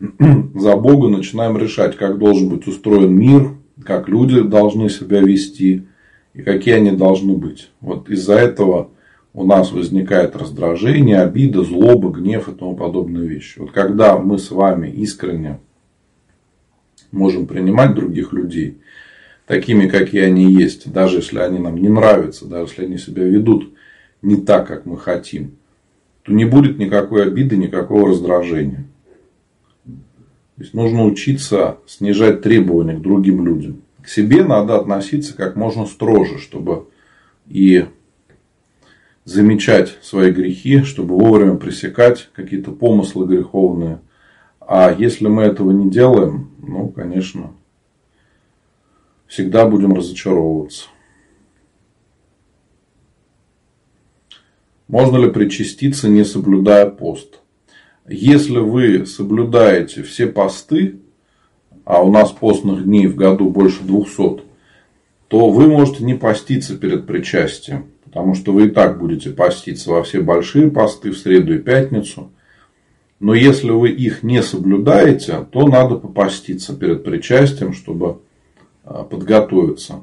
за 0.58 0.76
Бога 0.76 1.08
начинаем 1.08 1.56
решать, 1.56 1.96
как 1.96 2.18
должен 2.18 2.48
быть 2.48 2.66
устроен 2.66 3.14
мир, 3.14 3.50
как 3.84 4.08
люди 4.08 4.40
должны 4.40 4.90
себя 4.90 5.20
вести 5.20 5.86
и 6.34 6.42
какие 6.42 6.74
они 6.74 6.90
должны 6.90 7.34
быть. 7.34 7.70
Вот 7.80 8.10
из-за 8.10 8.34
этого 8.34 8.90
у 9.34 9.44
нас 9.44 9.72
возникает 9.72 10.36
раздражение, 10.36 11.20
обида, 11.20 11.62
злоба, 11.62 12.10
гнев 12.10 12.48
и 12.48 12.52
тому 12.52 12.74
подобные 12.76 13.28
вещи. 13.28 13.58
Вот 13.58 13.70
когда 13.70 14.18
мы 14.18 14.38
с 14.38 14.50
вами 14.50 14.88
искренне 14.88 15.60
можем 17.12 17.46
принимать 17.46 17.94
других 17.94 18.32
людей 18.32 18.78
такими, 19.46 19.88
какие 19.88 20.22
они 20.22 20.52
есть, 20.52 20.90
даже 20.92 21.18
если 21.18 21.38
они 21.38 21.58
нам 21.58 21.76
не 21.76 21.88
нравятся, 21.88 22.46
даже 22.46 22.72
если 22.72 22.84
они 22.84 22.98
себя 22.98 23.24
ведут 23.24 23.72
не 24.22 24.36
так, 24.36 24.66
как 24.66 24.86
мы 24.86 24.98
хотим, 24.98 25.52
то 26.22 26.32
не 26.32 26.44
будет 26.44 26.78
никакой 26.78 27.26
обиды, 27.26 27.56
никакого 27.56 28.08
раздражения. 28.08 28.84
То 29.86 30.62
есть 30.62 30.74
нужно 30.74 31.04
учиться 31.04 31.78
снижать 31.86 32.42
требования 32.42 32.96
к 32.96 33.00
другим 33.02 33.46
людям. 33.46 33.82
К 34.02 34.08
себе 34.08 34.42
надо 34.42 34.76
относиться 34.76 35.36
как 35.36 35.54
можно 35.54 35.86
строже, 35.86 36.38
чтобы 36.38 36.88
и 37.46 37.86
замечать 39.28 39.98
свои 40.00 40.30
грехи, 40.30 40.82
чтобы 40.84 41.18
вовремя 41.18 41.56
пресекать 41.56 42.30
какие-то 42.32 42.72
помыслы 42.72 43.26
греховные. 43.26 44.00
А 44.58 44.90
если 44.90 45.28
мы 45.28 45.42
этого 45.42 45.70
не 45.70 45.90
делаем, 45.90 46.50
ну, 46.66 46.88
конечно, 46.88 47.52
всегда 49.26 49.66
будем 49.66 49.92
разочаровываться. 49.92 50.86
Можно 54.88 55.18
ли 55.18 55.30
причаститься, 55.30 56.08
не 56.08 56.24
соблюдая 56.24 56.88
пост? 56.88 57.40
Если 58.08 58.56
вы 58.56 59.04
соблюдаете 59.04 60.02
все 60.04 60.26
посты, 60.26 61.00
а 61.84 62.02
у 62.02 62.10
нас 62.10 62.32
постных 62.32 62.84
дней 62.84 63.06
в 63.06 63.16
году 63.16 63.50
больше 63.50 63.82
200, 63.82 64.42
то 65.28 65.50
вы 65.50 65.66
можете 65.66 66.04
не 66.04 66.14
поститься 66.14 66.78
перед 66.78 67.06
причастием. 67.06 67.90
Потому 68.18 68.34
что 68.34 68.52
вы 68.52 68.66
и 68.66 68.70
так 68.70 68.98
будете 68.98 69.30
поститься 69.30 69.92
во 69.92 70.02
все 70.02 70.20
большие 70.20 70.72
посты 70.72 71.12
в 71.12 71.16
среду 71.16 71.54
и 71.54 71.58
пятницу. 71.58 72.32
Но 73.20 73.32
если 73.32 73.70
вы 73.70 73.90
их 73.90 74.24
не 74.24 74.42
соблюдаете, 74.42 75.46
то 75.52 75.68
надо 75.68 75.94
попаститься 75.94 76.76
перед 76.76 77.04
причастием, 77.04 77.72
чтобы 77.72 78.18
а, 78.82 79.04
подготовиться. 79.04 80.00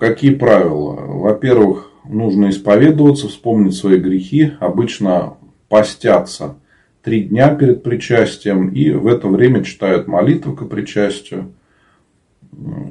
Какие 0.00 0.34
правила? 0.34 0.94
Во-первых, 0.94 1.92
нужно 2.08 2.50
исповедоваться, 2.50 3.28
вспомнить 3.28 3.76
свои 3.76 3.98
грехи. 3.98 4.50
Обычно 4.58 5.36
постятся 5.68 6.56
три 7.02 7.22
дня 7.22 7.54
перед 7.54 7.84
причастием 7.84 8.70
и 8.70 8.90
в 8.90 9.06
это 9.06 9.28
время 9.28 9.62
читают 9.62 10.08
молитву 10.08 10.56
к 10.56 10.68
причастию. 10.68 11.52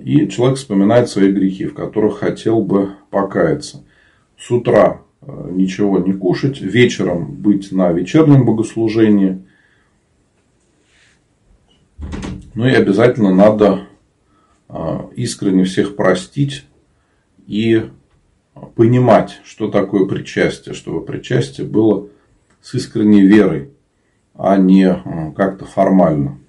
И 0.03 0.27
человек 0.27 0.57
вспоминает 0.57 1.09
свои 1.09 1.31
грехи, 1.31 1.65
в 1.65 1.73
которых 1.73 2.19
хотел 2.19 2.61
бы 2.61 2.93
покаяться. 3.11 3.83
С 4.37 4.49
утра 4.49 5.01
э, 5.21 5.49
ничего 5.51 5.99
не 5.99 6.13
кушать, 6.13 6.61
вечером 6.61 7.35
быть 7.35 7.71
на 7.71 7.91
вечернем 7.91 8.43
богослужении. 8.43 9.43
Ну 12.55 12.65
и 12.65 12.71
обязательно 12.71 13.33
надо 13.33 13.81
э, 14.67 14.99
искренне 15.15 15.63
всех 15.63 15.95
простить 15.95 16.65
и 17.45 17.83
понимать, 18.75 19.41
что 19.43 19.69
такое 19.69 20.05
причастие, 20.05 20.73
чтобы 20.73 21.05
причастие 21.05 21.67
было 21.67 22.07
с 22.61 22.73
искренней 22.73 23.21
верой, 23.21 23.69
а 24.33 24.57
не 24.57 25.01
как-то 25.35 25.65
формально. 25.65 26.40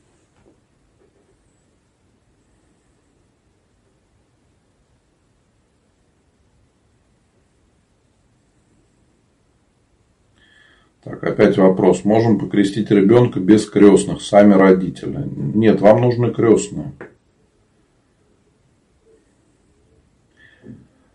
Так, 11.05 11.25
опять 11.25 11.57
вопрос. 11.57 12.05
Можем 12.05 12.39
покрестить 12.39 12.91
ребенка 12.93 13.41
без 13.41 13.69
крестных, 13.69 14.23
сами 14.23 14.55
родители? 14.55 15.29
Нет, 15.37 15.81
вам 15.81 16.01
нужны 16.01 16.31
крестные. 16.31 16.93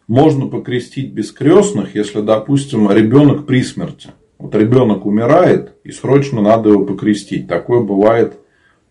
Можно 0.08 0.48
покрестить 0.48 1.14
без 1.14 1.32
крестных, 1.32 1.96
если, 1.96 2.22
допустим, 2.22 2.92
ребенок 2.92 3.46
при 3.46 3.64
смерти. 3.64 4.10
Вот 4.38 4.54
ребенок 4.56 5.06
умирает, 5.06 5.74
и 5.84 5.92
срочно 5.92 6.42
надо 6.42 6.70
его 6.70 6.86
покрестить. 6.86 7.48
Такое 7.48 7.82
бывает, 7.82 8.38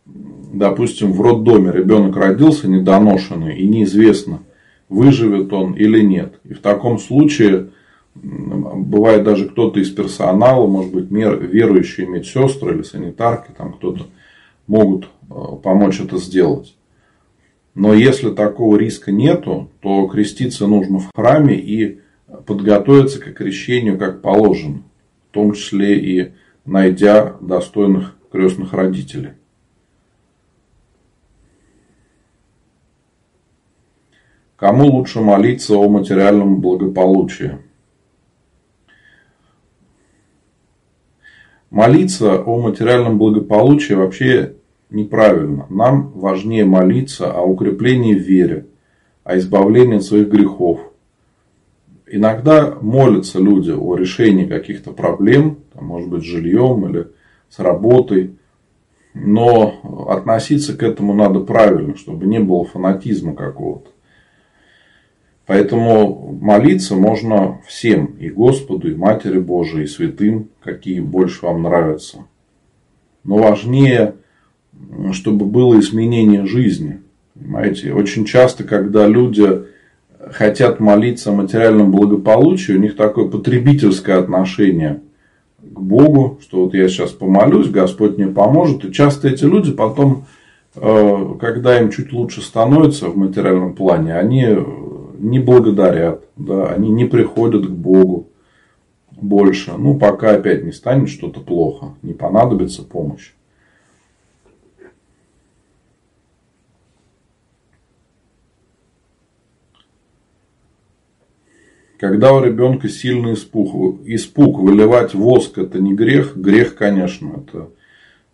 допустим, 0.06 1.12
в 1.12 1.20
роддоме. 1.20 1.72
Ребенок 1.72 2.16
родился 2.16 2.68
недоношенный, 2.68 3.58
и 3.58 3.68
неизвестно, 3.68 4.40
выживет 4.88 5.52
он 5.52 5.74
или 5.74 6.00
нет. 6.00 6.40
И 6.44 6.54
в 6.54 6.60
таком 6.60 6.98
случае 6.98 7.68
бывает 8.22 9.24
даже 9.24 9.48
кто-то 9.48 9.80
из 9.80 9.90
персонала, 9.90 10.66
может 10.66 10.92
быть, 10.92 11.10
верующие 11.10 12.06
медсестры 12.06 12.74
или 12.74 12.82
санитарки, 12.82 13.52
там 13.56 13.72
кто-то 13.72 14.06
могут 14.66 15.08
э, 15.30 15.34
помочь 15.62 16.00
это 16.00 16.18
сделать. 16.18 16.76
Но 17.74 17.92
если 17.92 18.30
такого 18.30 18.76
риска 18.76 19.12
нету, 19.12 19.70
то 19.80 20.06
креститься 20.06 20.66
нужно 20.66 20.98
в 20.98 21.10
храме 21.14 21.56
и 21.56 22.00
подготовиться 22.46 23.20
к 23.20 23.34
крещению 23.34 23.98
как 23.98 24.22
положено, 24.22 24.82
в 25.30 25.34
том 25.34 25.52
числе 25.52 25.98
и 25.98 26.32
найдя 26.64 27.36
достойных 27.40 28.16
крестных 28.32 28.72
родителей. 28.72 29.32
Кому 34.56 34.86
лучше 34.86 35.20
молиться 35.20 35.74
о 35.76 35.88
материальном 35.88 36.60
благополучии? 36.62 37.58
Молиться 41.76 42.42
о 42.42 42.58
материальном 42.58 43.18
благополучии 43.18 43.92
вообще 43.92 44.54
неправильно. 44.88 45.66
Нам 45.68 46.10
важнее 46.12 46.64
молиться 46.64 47.30
о 47.30 47.42
укреплении 47.42 48.14
в 48.14 48.22
вере, 48.22 48.64
о 49.24 49.36
избавлении 49.36 49.96
от 49.96 50.02
своих 50.02 50.28
грехов. 50.28 50.80
Иногда 52.06 52.78
молятся 52.80 53.40
люди 53.40 53.72
о 53.72 53.94
решении 53.94 54.46
каких-то 54.46 54.92
проблем, 54.92 55.58
может 55.74 56.08
быть, 56.08 56.22
с 56.22 56.24
жильем 56.24 56.88
или 56.88 57.08
с 57.50 57.58
работой. 57.58 58.38
Но 59.12 60.06
относиться 60.08 60.74
к 60.78 60.82
этому 60.82 61.12
надо 61.12 61.40
правильно, 61.40 61.94
чтобы 61.94 62.24
не 62.24 62.40
было 62.40 62.64
фанатизма 62.64 63.34
какого-то. 63.34 63.90
Поэтому 65.46 66.36
молиться 66.40 66.96
можно 66.96 67.60
всем, 67.66 68.16
и 68.18 68.28
Господу, 68.28 68.90
и 68.90 68.94
Матери 68.94 69.38
Божией, 69.38 69.84
и 69.84 69.88
святым, 69.88 70.48
какие 70.62 71.00
больше 71.00 71.46
вам 71.46 71.62
нравятся. 71.62 72.24
Но 73.22 73.36
важнее, 73.36 74.14
чтобы 75.12 75.46
было 75.46 75.78
изменение 75.78 76.46
жизни. 76.46 77.00
Понимаете, 77.34 77.92
очень 77.92 78.24
часто, 78.24 78.64
когда 78.64 79.06
люди 79.06 79.66
хотят 80.32 80.80
молиться 80.80 81.30
о 81.30 81.34
материальном 81.34 81.92
благополучии, 81.92 82.72
у 82.72 82.80
них 82.80 82.96
такое 82.96 83.28
потребительское 83.28 84.18
отношение 84.18 85.02
к 85.62 85.80
Богу, 85.80 86.40
что 86.42 86.64
вот 86.64 86.74
я 86.74 86.88
сейчас 86.88 87.12
помолюсь, 87.12 87.68
Господь 87.68 88.16
мне 88.16 88.26
поможет. 88.26 88.84
И 88.84 88.92
часто 88.92 89.28
эти 89.28 89.44
люди 89.44 89.72
потом, 89.72 90.26
э, 90.74 91.34
когда 91.38 91.80
им 91.80 91.90
чуть 91.90 92.12
лучше 92.12 92.40
становится 92.40 93.08
в 93.08 93.16
материальном 93.16 93.74
плане, 93.74 94.16
они 94.16 94.56
не 95.18 95.38
благодарят, 95.38 96.24
да, 96.36 96.68
они 96.68 96.90
не 96.90 97.04
приходят 97.04 97.66
к 97.66 97.70
Богу 97.70 98.28
больше. 99.10 99.72
Ну, 99.76 99.98
пока 99.98 100.32
опять 100.32 100.64
не 100.64 100.72
станет 100.72 101.08
что-то 101.08 101.40
плохо, 101.40 101.94
не 102.02 102.12
понадобится 102.12 102.82
помощь. 102.82 103.32
Когда 111.98 112.34
у 112.34 112.44
ребенка 112.44 112.90
сильный 112.90 113.32
испуг, 113.32 114.02
испуг, 114.04 114.58
выливать 114.58 115.14
воск 115.14 115.56
это 115.56 115.80
не 115.80 115.94
грех, 115.94 116.36
грех, 116.36 116.74
конечно, 116.76 117.42
это 117.42 117.70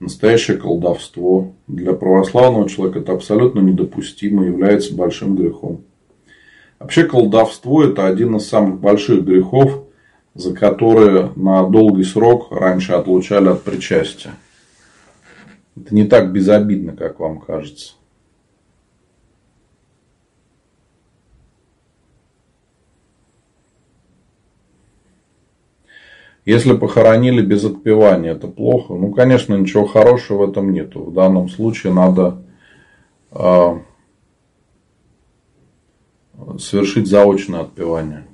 настоящее 0.01 0.57
колдовство. 0.57 1.55
Для 1.69 1.93
православного 1.93 2.69
человека 2.69 2.99
это 2.99 3.13
абсолютно 3.13 3.61
недопустимо, 3.61 4.45
является 4.45 4.95
большим 4.97 5.37
грехом. 5.37 5.85
Вообще 6.83 7.05
колдовство 7.05 7.85
это 7.85 8.09
один 8.09 8.35
из 8.37 8.49
самых 8.49 8.81
больших 8.81 9.23
грехов, 9.23 9.85
за 10.35 10.53
которые 10.53 11.31
на 11.37 11.63
долгий 11.69 12.03
срок 12.03 12.51
раньше 12.51 12.93
отлучали 12.93 13.51
от 13.51 13.63
причастия. 13.63 14.33
Это 15.77 15.95
не 15.95 16.05
так 16.07 16.33
безобидно, 16.33 16.97
как 16.97 17.21
вам 17.21 17.39
кажется. 17.39 17.93
Если 26.45 26.77
похоронили 26.77 27.43
без 27.43 27.65
отпевания, 27.65 28.33
это 28.33 28.49
плохо. 28.49 28.95
Ну, 28.95 29.13
конечно, 29.13 29.55
ничего 29.55 29.87
хорошего 29.87 30.47
в 30.47 30.51
этом 30.51 30.73
нету. 30.73 31.05
В 31.05 31.15
данном 31.15 31.49
случае 31.49 31.93
надо 31.93 32.43
э, 33.31 33.79
совершить 36.59 37.07
заочное 37.07 37.61
отпевание. 37.61 38.27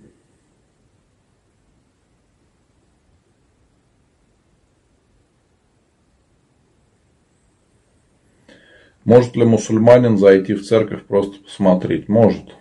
Может 9.04 9.36
ли 9.36 9.44
мусульманин 9.46 10.18
зайти 10.18 10.52
в 10.52 10.62
церковь 10.66 11.06
просто 11.06 11.42
посмотреть? 11.42 12.10
Может. 12.10 12.57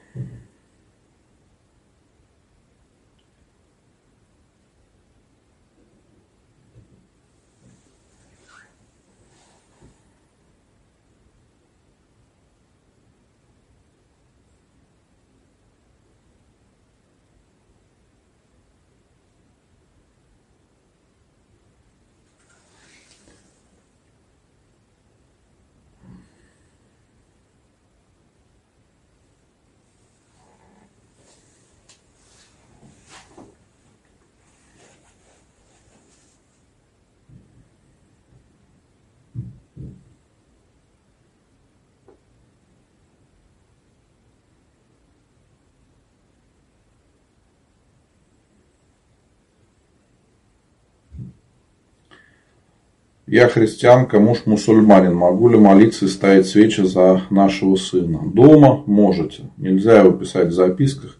Я 53.27 53.49
христианка, 53.49 54.21
муж 54.21 54.43
мусульманин. 54.45 55.13
Могу 55.13 55.49
ли 55.49 55.57
молиться 55.57 56.05
и 56.05 56.07
ставить 56.07 56.47
свечи 56.47 56.79
за 56.83 57.23
нашего 57.29 57.75
сына? 57.75 58.21
Дома 58.23 58.83
можете. 58.85 59.43
Нельзя 59.57 59.99
его 59.99 60.11
писать 60.11 60.47
в 60.47 60.53
записках. 60.53 61.19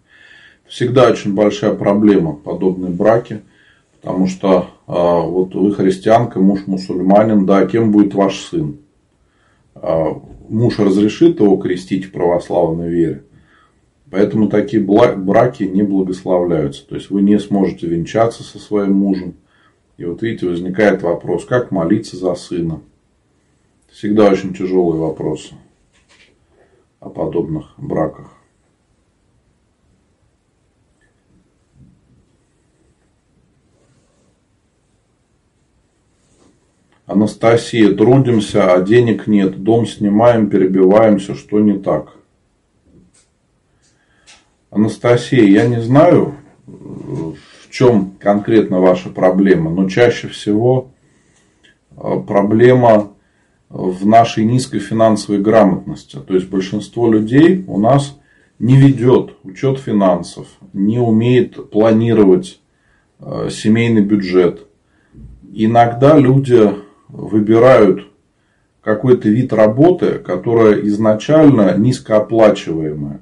Всегда 0.67 1.10
очень 1.10 1.36
большая 1.36 1.74
проблема 1.74 2.32
подобные 2.32 2.93
браки. 2.93 3.41
Потому 4.00 4.28
что 4.28 4.70
а, 4.88 5.20
вот 5.20 5.54
вы 5.54 5.74
христианка, 5.74 6.39
муж 6.39 6.62
мусульманин, 6.65 7.46
да, 7.46 7.65
кем 7.65 7.91
будет 7.91 8.13
ваш 8.13 8.39
сын? 8.39 8.78
А, 9.76 10.17
муж 10.48 10.80
разрешит 10.80 11.41
его 11.41 11.58
крестить 11.58 12.06
в 12.06 12.13
православной 12.13 12.89
вере. 12.89 13.24
Поэтому 14.10 14.48
такие 14.48 14.82
браки 14.82 15.63
не 15.63 15.84
благословляются. 15.84 16.88
То 16.88 16.96
есть 16.96 17.10
вы 17.10 17.22
не 17.22 17.38
сможете 17.38 17.86
венчаться 17.86 18.43
со 18.43 18.60
своим 18.60 18.93
мужем 18.93 19.34
и 19.98 20.06
вот 20.06 20.22
видите, 20.22 20.48
возникает 20.48 21.02
вопрос, 21.02 21.46
как 21.46 21.72
молиться 21.72 22.16
за 22.16 22.36
сына. 22.36 22.82
Всегда 23.90 24.30
очень 24.30 24.54
тяжелый 24.54 25.00
вопрос 25.00 25.52
о 27.00 27.10
подобных 27.10 27.74
браках. 27.78 28.32
Анастасия, 37.08 37.96
трудимся, 37.96 38.74
а 38.74 38.82
денег 38.82 39.28
нет. 39.28 39.64
Дом 39.64 39.88
снимаем, 39.88 40.50
перебиваемся, 40.50 41.36
что 41.36 41.60
не 41.60 41.80
так? 41.80 42.14
Анастасия, 44.70 45.46
я 45.46 45.66
не 45.66 45.82
знаю, 45.82 46.36
чем 47.78 48.13
конкретно 48.20 48.80
ваша 48.80 49.10
проблема, 49.10 49.70
но 49.70 49.88
чаще 49.88 50.28
всего 50.30 50.90
э, 51.96 52.20
проблема 52.28 53.12
в 53.70 54.04
нашей 54.04 54.46
низкой 54.46 54.80
финансовой 54.80 55.40
грамотности. 55.40 56.16
То 56.16 56.34
есть 56.34 56.50
большинство 56.50 57.12
людей 57.12 57.63
у 57.68 57.80
нас 57.80 58.20
не 58.58 58.78
ведет 58.78 59.36
учет 59.44 59.78
финансов, 59.78 60.48
не 60.74 60.98
умеет 60.98 61.70
планировать 61.70 62.60
э, 63.20 63.50
семейный 63.52 64.02
бюджет. 64.02 64.66
Иногда 65.54 66.18
люди 66.18 66.72
выбирают 67.10 68.08
какой-то 68.82 69.30
вид 69.30 69.54
работы, 69.54 70.13
которая 70.13 70.82
изначально 70.88 71.78
низкооплачиваемая. 71.78 73.22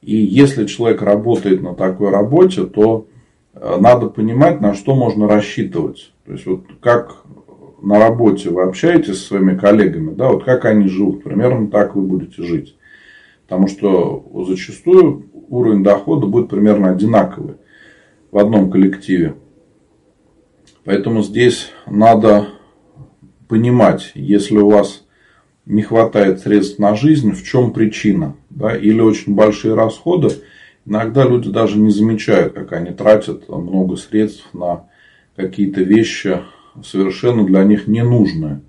И 0.00 0.16
если 0.16 0.64
человек 0.64 1.02
работает 1.02 1.60
на 1.60 1.74
такой 1.74 2.08
работе, 2.08 2.64
то 2.64 3.06
надо 3.54 4.08
понимать, 4.08 4.60
на 4.60 4.74
что 4.74 4.94
можно 4.94 5.28
рассчитывать. 5.28 6.12
То 6.24 6.32
есть, 6.32 6.46
вот 6.46 6.64
как 6.80 7.24
на 7.82 7.98
работе 7.98 8.50
вы 8.50 8.62
общаетесь 8.62 9.18
со 9.20 9.28
своими 9.28 9.56
коллегами, 9.56 10.14
да, 10.14 10.28
вот 10.28 10.44
как 10.44 10.64
они 10.64 10.88
живут, 10.88 11.24
примерно 11.24 11.68
так 11.68 11.94
вы 11.94 12.02
будете 12.02 12.42
жить. 12.42 12.76
Потому 13.42 13.66
что 13.66 14.46
зачастую 14.48 15.26
уровень 15.48 15.82
дохода 15.82 16.26
будет 16.26 16.48
примерно 16.48 16.90
одинаковый 16.90 17.56
в 18.30 18.38
одном 18.38 18.70
коллективе. 18.70 19.34
Поэтому 20.84 21.22
здесь 21.22 21.70
надо 21.86 22.48
понимать, 23.48 24.12
если 24.14 24.58
у 24.58 24.70
вас 24.70 25.04
не 25.66 25.82
хватает 25.82 26.40
средств 26.40 26.78
на 26.78 26.94
жизнь, 26.94 27.32
в 27.32 27.42
чем 27.44 27.72
причина. 27.72 28.36
Да, 28.50 28.76
или 28.76 29.00
очень 29.00 29.34
большие 29.34 29.74
расходы, 29.74 30.30
Иногда 30.86 31.24
люди 31.24 31.50
даже 31.50 31.78
не 31.78 31.90
замечают, 31.90 32.54
как 32.54 32.72
они 32.72 32.90
тратят 32.90 33.48
много 33.48 33.96
средств 33.96 34.48
на 34.52 34.86
какие-то 35.36 35.82
вещи 35.82 36.40
совершенно 36.84 37.44
для 37.44 37.64
них 37.64 37.86
ненужные. 37.86 38.60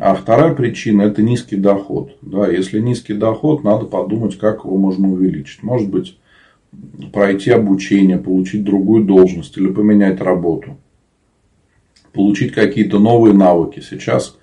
А 0.00 0.14
вторая 0.14 0.54
причина– 0.54 1.02
это 1.02 1.22
низкий 1.22 1.56
доход. 1.56 2.16
Да, 2.20 2.48
если 2.48 2.80
низкий 2.80 3.14
доход, 3.14 3.62
надо 3.62 3.86
подумать, 3.86 4.36
как 4.36 4.64
его 4.64 4.76
можно 4.76 5.10
увеличить. 5.10 5.62
Может 5.62 5.88
быть, 5.88 6.18
пройти 7.12 7.50
обучение, 7.50 8.18
получить 8.18 8.64
другую 8.64 9.04
должность 9.04 9.56
или 9.56 9.68
поменять 9.68 10.20
работу. 10.20 10.76
Получить 12.12 12.52
какие-то 12.52 12.98
новые 12.98 13.32
навыки. 13.32 13.80
Сейчас 13.80 14.36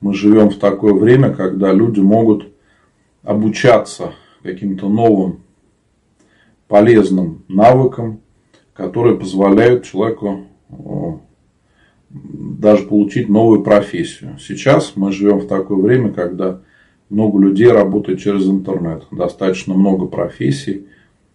мы 0.00 0.14
живем 0.14 0.48
в 0.50 0.56
такое 0.56 0.94
время, 0.94 1.32
когда 1.32 1.72
люди 1.72 2.00
могут 2.00 2.48
обучаться 3.22 4.14
каким-то 4.42 4.88
новым 4.88 5.40
полезным 6.68 7.44
навыкам, 7.48 8.20
которые 8.72 9.16
позволяют 9.16 9.84
человеку 9.84 10.46
даже 12.10 12.84
получить 12.84 13.28
новую 13.28 13.62
профессию. 13.62 14.36
Сейчас 14.38 14.92
мы 14.96 15.12
живем 15.12 15.38
в 15.38 15.46
такое 15.46 15.78
время, 15.78 16.12
когда 16.12 16.60
много 17.08 17.38
людей 17.38 17.68
работает 17.70 18.20
через 18.20 18.48
интернет. 18.48 19.04
Достаточно 19.10 19.74
много 19.74 20.06
профессий, 20.06 20.86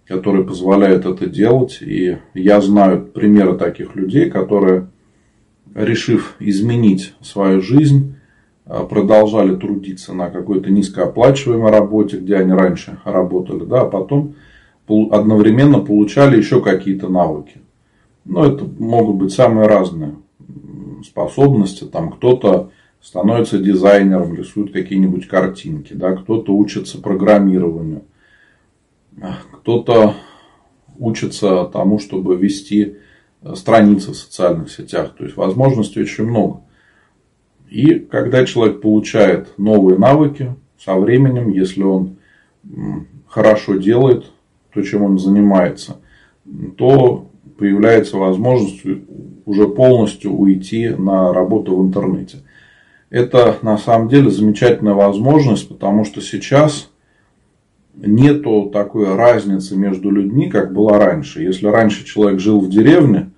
которые 0.06 0.44
позволяют 0.44 1.06
это 1.06 1.28
делать. 1.28 1.80
И 1.82 2.18
я 2.34 2.62
знаю 2.62 3.06
примеры 3.06 3.58
таких 3.58 3.96
людей, 3.96 4.30
которые, 4.30 4.88
решив 5.74 6.36
изменить 6.40 7.14
свою 7.22 7.62
жизнь, 7.62 8.16
продолжали 8.66 9.56
трудиться 9.56 10.14
на 10.14 10.30
какой-то 10.30 10.72
низкооплачиваемой 10.72 11.72
работе, 11.72 12.18
где 12.18 12.36
они 12.38 12.54
раньше 12.54 12.98
работали, 13.04 13.66
да, 13.66 13.82
а 13.82 13.86
потом 13.86 14.36
одновременно 15.12 15.80
получали 15.80 16.38
еще 16.38 16.62
какие-то 16.62 17.10
навыки. 17.10 17.62
Но 18.26 18.46
это 18.46 18.66
могут 18.80 19.16
быть 19.18 19.34
самые 19.34 19.68
разные 19.68 20.16
способности. 21.04 21.86
Там 21.86 22.12
кто-то 22.12 22.72
становится 23.02 23.58
дизайнером, 23.58 24.36
рисует 24.36 24.72
какие-нибудь 24.72 25.28
картинки, 25.28 25.94
да, 25.94 26.14
кто-то 26.14 26.56
учится 26.56 27.02
программированию, 27.02 28.04
кто-то 29.52 30.14
учится 31.00 31.66
тому, 31.66 31.98
чтобы 31.98 32.36
вести 32.36 32.98
страницы 33.56 34.12
в 34.12 34.18
социальных 34.18 34.72
сетях. 34.72 35.16
То 35.18 35.24
есть 35.24 35.36
возможностей 35.36 36.02
очень 36.02 36.26
много. 36.26 36.62
И 37.70 37.96
когда 37.96 38.46
человек 38.46 38.82
получает 38.82 39.58
новые 39.58 39.98
навыки, 39.98 40.56
со 40.78 40.96
временем, 40.96 41.50
если 41.50 41.84
он 41.84 42.18
хорошо 43.28 43.76
делает, 43.76 44.32
то, 44.74 44.82
чем 44.82 45.04
он 45.04 45.20
занимается, 45.20 45.98
то 46.78 47.28
появляется 47.58 48.18
возможность 48.18 48.84
уже 49.46 49.68
полностью 49.68 50.34
уйти 50.34 50.90
на 50.90 51.34
работу 51.34 51.76
в 51.76 51.86
интернете. 51.86 52.40
Это 53.10 53.58
на 53.62 53.78
самом 53.78 54.08
деле 54.08 54.30
замечательная 54.30 54.94
возможность, 54.94 55.68
потому 55.68 56.06
что 56.06 56.22
сейчас 56.22 56.90
нету 57.94 58.70
такой 58.72 59.14
разницы 59.16 59.76
между 59.76 60.10
людьми, 60.10 60.50
как 60.50 60.74
была 60.74 60.98
раньше. 60.98 61.44
Если 61.44 61.68
раньше 61.68 62.06
человек 62.06 62.40
жил 62.40 62.62
в 62.62 62.70
деревне, 62.70 63.32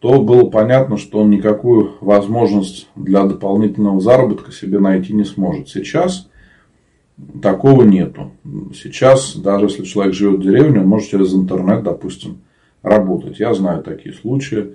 то 0.00 0.20
было 0.20 0.48
понятно, 0.48 0.96
что 0.96 1.20
он 1.20 1.30
никакую 1.30 1.92
возможность 2.00 2.88
для 2.96 3.24
дополнительного 3.24 4.00
заработка 4.00 4.50
себе 4.50 4.78
найти 4.78 5.12
не 5.12 5.24
сможет. 5.24 5.68
Сейчас 5.68 6.29
такого 7.42 7.82
нету. 7.82 8.32
Сейчас, 8.74 9.36
даже 9.36 9.66
если 9.66 9.84
человек 9.84 10.14
живет 10.14 10.40
в 10.40 10.42
деревне, 10.42 10.80
он 10.80 10.88
может 10.88 11.10
через 11.10 11.34
интернет, 11.34 11.82
допустим, 11.82 12.38
работать. 12.82 13.38
Я 13.38 13.54
знаю 13.54 13.82
такие 13.82 14.14
случаи. 14.14 14.72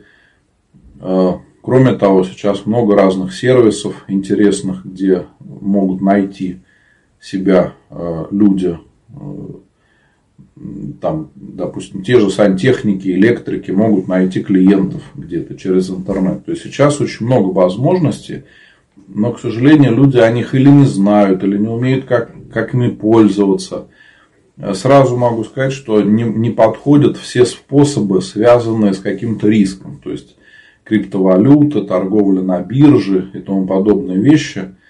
А, 1.00 1.40
кроме 1.62 1.94
того, 1.94 2.24
сейчас 2.24 2.66
много 2.66 2.96
разных 2.96 3.34
сервисов 3.34 4.06
интересных, 4.08 4.86
где 4.86 5.26
могут 5.40 6.02
найти 6.02 6.60
себя 7.20 7.74
а, 7.90 8.28
люди 8.32 8.78
а, 9.16 9.60
там, 11.02 11.32
допустим, 11.36 12.04
те 12.04 12.20
же 12.20 12.30
сантехники, 12.30 13.10
электрики 13.10 13.72
могут 13.72 14.08
найти 14.08 14.42
клиентов 14.42 15.02
где-то 15.16 15.56
через 15.56 15.90
интернет. 15.90 16.46
То 16.46 16.52
есть 16.52 16.64
сейчас 16.64 17.02
очень 17.02 17.26
много 17.26 17.50
возможностей, 17.50 18.44
но, 19.08 19.34
к 19.34 19.40
сожалению, 19.40 19.96
люди 19.96 20.18
о 20.18 20.32
них 20.32 20.56
или 20.56 20.70
не 20.70 20.86
знают, 20.86 21.44
или 21.44 21.58
не 21.58 21.68
умеют 21.68 22.06
как, 22.06 22.32
как 22.56 22.74
ими 22.74 22.90
пользоваться. 22.90 23.88
Сразу 24.74 25.18
могу 25.18 25.44
сказать, 25.44 25.74
что 25.74 26.02
не, 26.02 26.24
не 26.24 26.50
подходят 26.50 27.18
все 27.18 27.46
способы, 27.46 28.22
связанные 28.22 28.94
с 28.94 29.00
каким-то 29.00 29.50
риском. 29.50 30.00
То 30.02 30.12
есть 30.12 30.38
криптовалюта, 30.86 31.82
торговля 31.82 32.42
на 32.42 32.62
бирже 32.62 33.30
и 33.34 33.40
тому 33.40 33.68
подобные 33.68 34.18
вещи– 34.18 34.76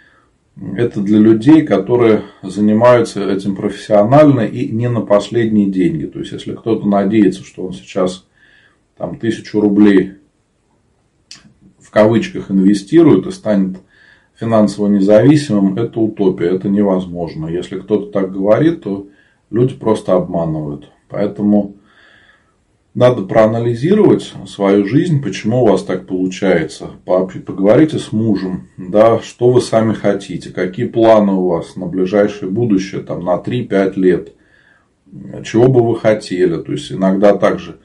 это 0.77 1.01
для 1.01 1.19
людей, 1.19 1.63
которые 1.63 2.21
занимаются 2.41 3.27
этим 3.29 3.55
профессионально 3.55 4.41
и 4.41 4.69
не 4.69 4.87
на 4.87 5.01
последние 5.01 5.69
деньги. 5.69 6.05
То 6.05 6.19
есть, 6.19 6.31
если 6.31 6.53
кто-то 6.53 6.87
надеется, 6.87 7.43
что 7.43 7.65
он 7.65 7.73
сейчас 7.73 8.25
там, 8.97 9.17
тысячу 9.17 9.59
рублей 9.59 10.13
в 11.79 11.89
кавычках 11.91 12.51
инвестирует 12.51 13.27
и 13.27 13.31
станет 13.31 13.79
финансово 14.39 14.87
независимым, 14.87 15.77
это 15.77 15.99
утопия, 15.99 16.47
это 16.47 16.69
невозможно. 16.69 17.47
Если 17.47 17.79
кто-то 17.79 18.11
так 18.11 18.31
говорит, 18.31 18.83
то 18.83 19.07
люди 19.49 19.75
просто 19.75 20.15
обманывают. 20.15 20.91
Поэтому 21.09 21.75
надо 22.93 23.23
проанализировать 23.23 24.33
свою 24.47 24.85
жизнь, 24.85 25.21
почему 25.21 25.63
у 25.63 25.67
вас 25.67 25.83
так 25.83 26.07
получается. 26.07 26.91
Поговорите 27.05 27.99
с 27.99 28.11
мужем, 28.11 28.69
да, 28.77 29.19
что 29.19 29.49
вы 29.49 29.61
сами 29.61 29.93
хотите, 29.93 30.51
какие 30.51 30.87
планы 30.87 31.33
у 31.33 31.47
вас 31.47 31.75
на 31.75 31.87
ближайшее 31.87 32.49
будущее, 32.49 33.01
там, 33.01 33.23
на 33.25 33.35
3-5 33.35 33.93
лет, 33.95 34.33
чего 35.43 35.67
бы 35.67 35.85
вы 35.85 35.97
хотели. 35.97 36.55
То 36.57 36.71
есть, 36.71 36.91
иногда 36.91 37.35
также 37.35 37.79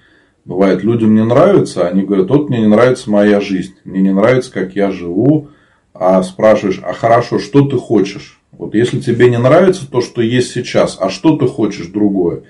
бывает, 0.44 0.84
людям 0.84 1.14
не 1.14 1.24
нравится, 1.24 1.88
они 1.88 2.02
говорят, 2.02 2.30
вот 2.30 2.48
мне 2.48 2.60
не 2.60 2.68
нравится 2.68 3.10
моя 3.10 3.40
жизнь, 3.40 3.74
мне 3.84 4.00
не 4.00 4.12
нравится, 4.12 4.52
как 4.52 4.76
я 4.76 4.90
живу, 4.92 5.48
а 5.94 6.22
спрашиваешь, 6.22 6.80
а 6.82 6.92
хорошо, 6.92 7.38
что 7.38 7.66
ты 7.66 7.76
хочешь? 7.76 8.40
Вот 8.52 8.74
если 8.74 9.00
тебе 9.00 9.30
не 9.30 9.38
нравится 9.38 9.90
то, 9.90 10.00
что 10.00 10.22
есть 10.22 10.52
сейчас, 10.52 10.96
а 11.00 11.08
что 11.10 11.36
ты 11.36 11.46
хочешь 11.46 11.86
другое? 11.86 12.42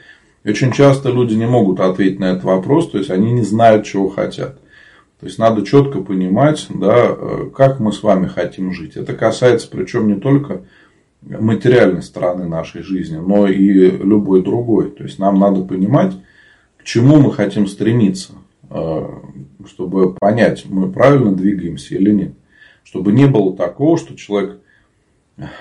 очень 0.45 0.73
часто 0.73 1.11
люди 1.11 1.35
не 1.35 1.47
могут 1.47 1.81
ответить 1.81 2.19
на 2.19 2.33
этот 2.33 2.45
вопрос, 2.45 2.91
то 2.91 2.99
есть 2.99 3.11
они 3.11 3.33
не 3.33 3.43
знают, 3.43 3.85
чего 3.85 4.09
хотят. 4.09 4.59
То 5.21 5.27
есть 5.27 5.39
надо 5.39 5.67
четко 5.67 6.01
понимать, 6.01 6.67
да, 6.71 7.09
э, 7.11 7.51
как 7.55 7.79
мы 7.79 7.93
с 7.93 8.03
вами 8.03 8.27
хотим 8.27 8.73
жить. 8.73 8.97
Это 8.97 9.13
касается 9.13 9.69
причем 9.71 10.09
не 10.09 10.15
только 10.15 10.63
материальной 11.23 12.03
стороны 12.03 12.49
нашей 12.49 12.83
жизни, 12.83 13.19
но 13.19 13.47
и 13.47 13.91
любой 13.91 14.43
другой. 14.43 14.91
То 14.91 15.05
есть 15.05 15.19
нам 15.19 15.39
надо 15.39 15.63
понимать, 15.63 16.15
к 16.79 16.85
чему 16.85 17.19
мы 17.19 17.35
хотим 17.35 17.67
стремиться, 17.67 18.33
э, 18.71 19.09
чтобы 19.67 20.15
понять, 20.15 20.65
мы 20.67 20.91
правильно 20.91 21.35
двигаемся 21.35 21.97
или 21.97 22.11
нет. 22.11 22.33
Чтобы 22.85 23.13
не 23.13 23.27
было 23.27 23.57
такого, 23.57 23.97
что 23.97 24.17
человек 24.17 24.61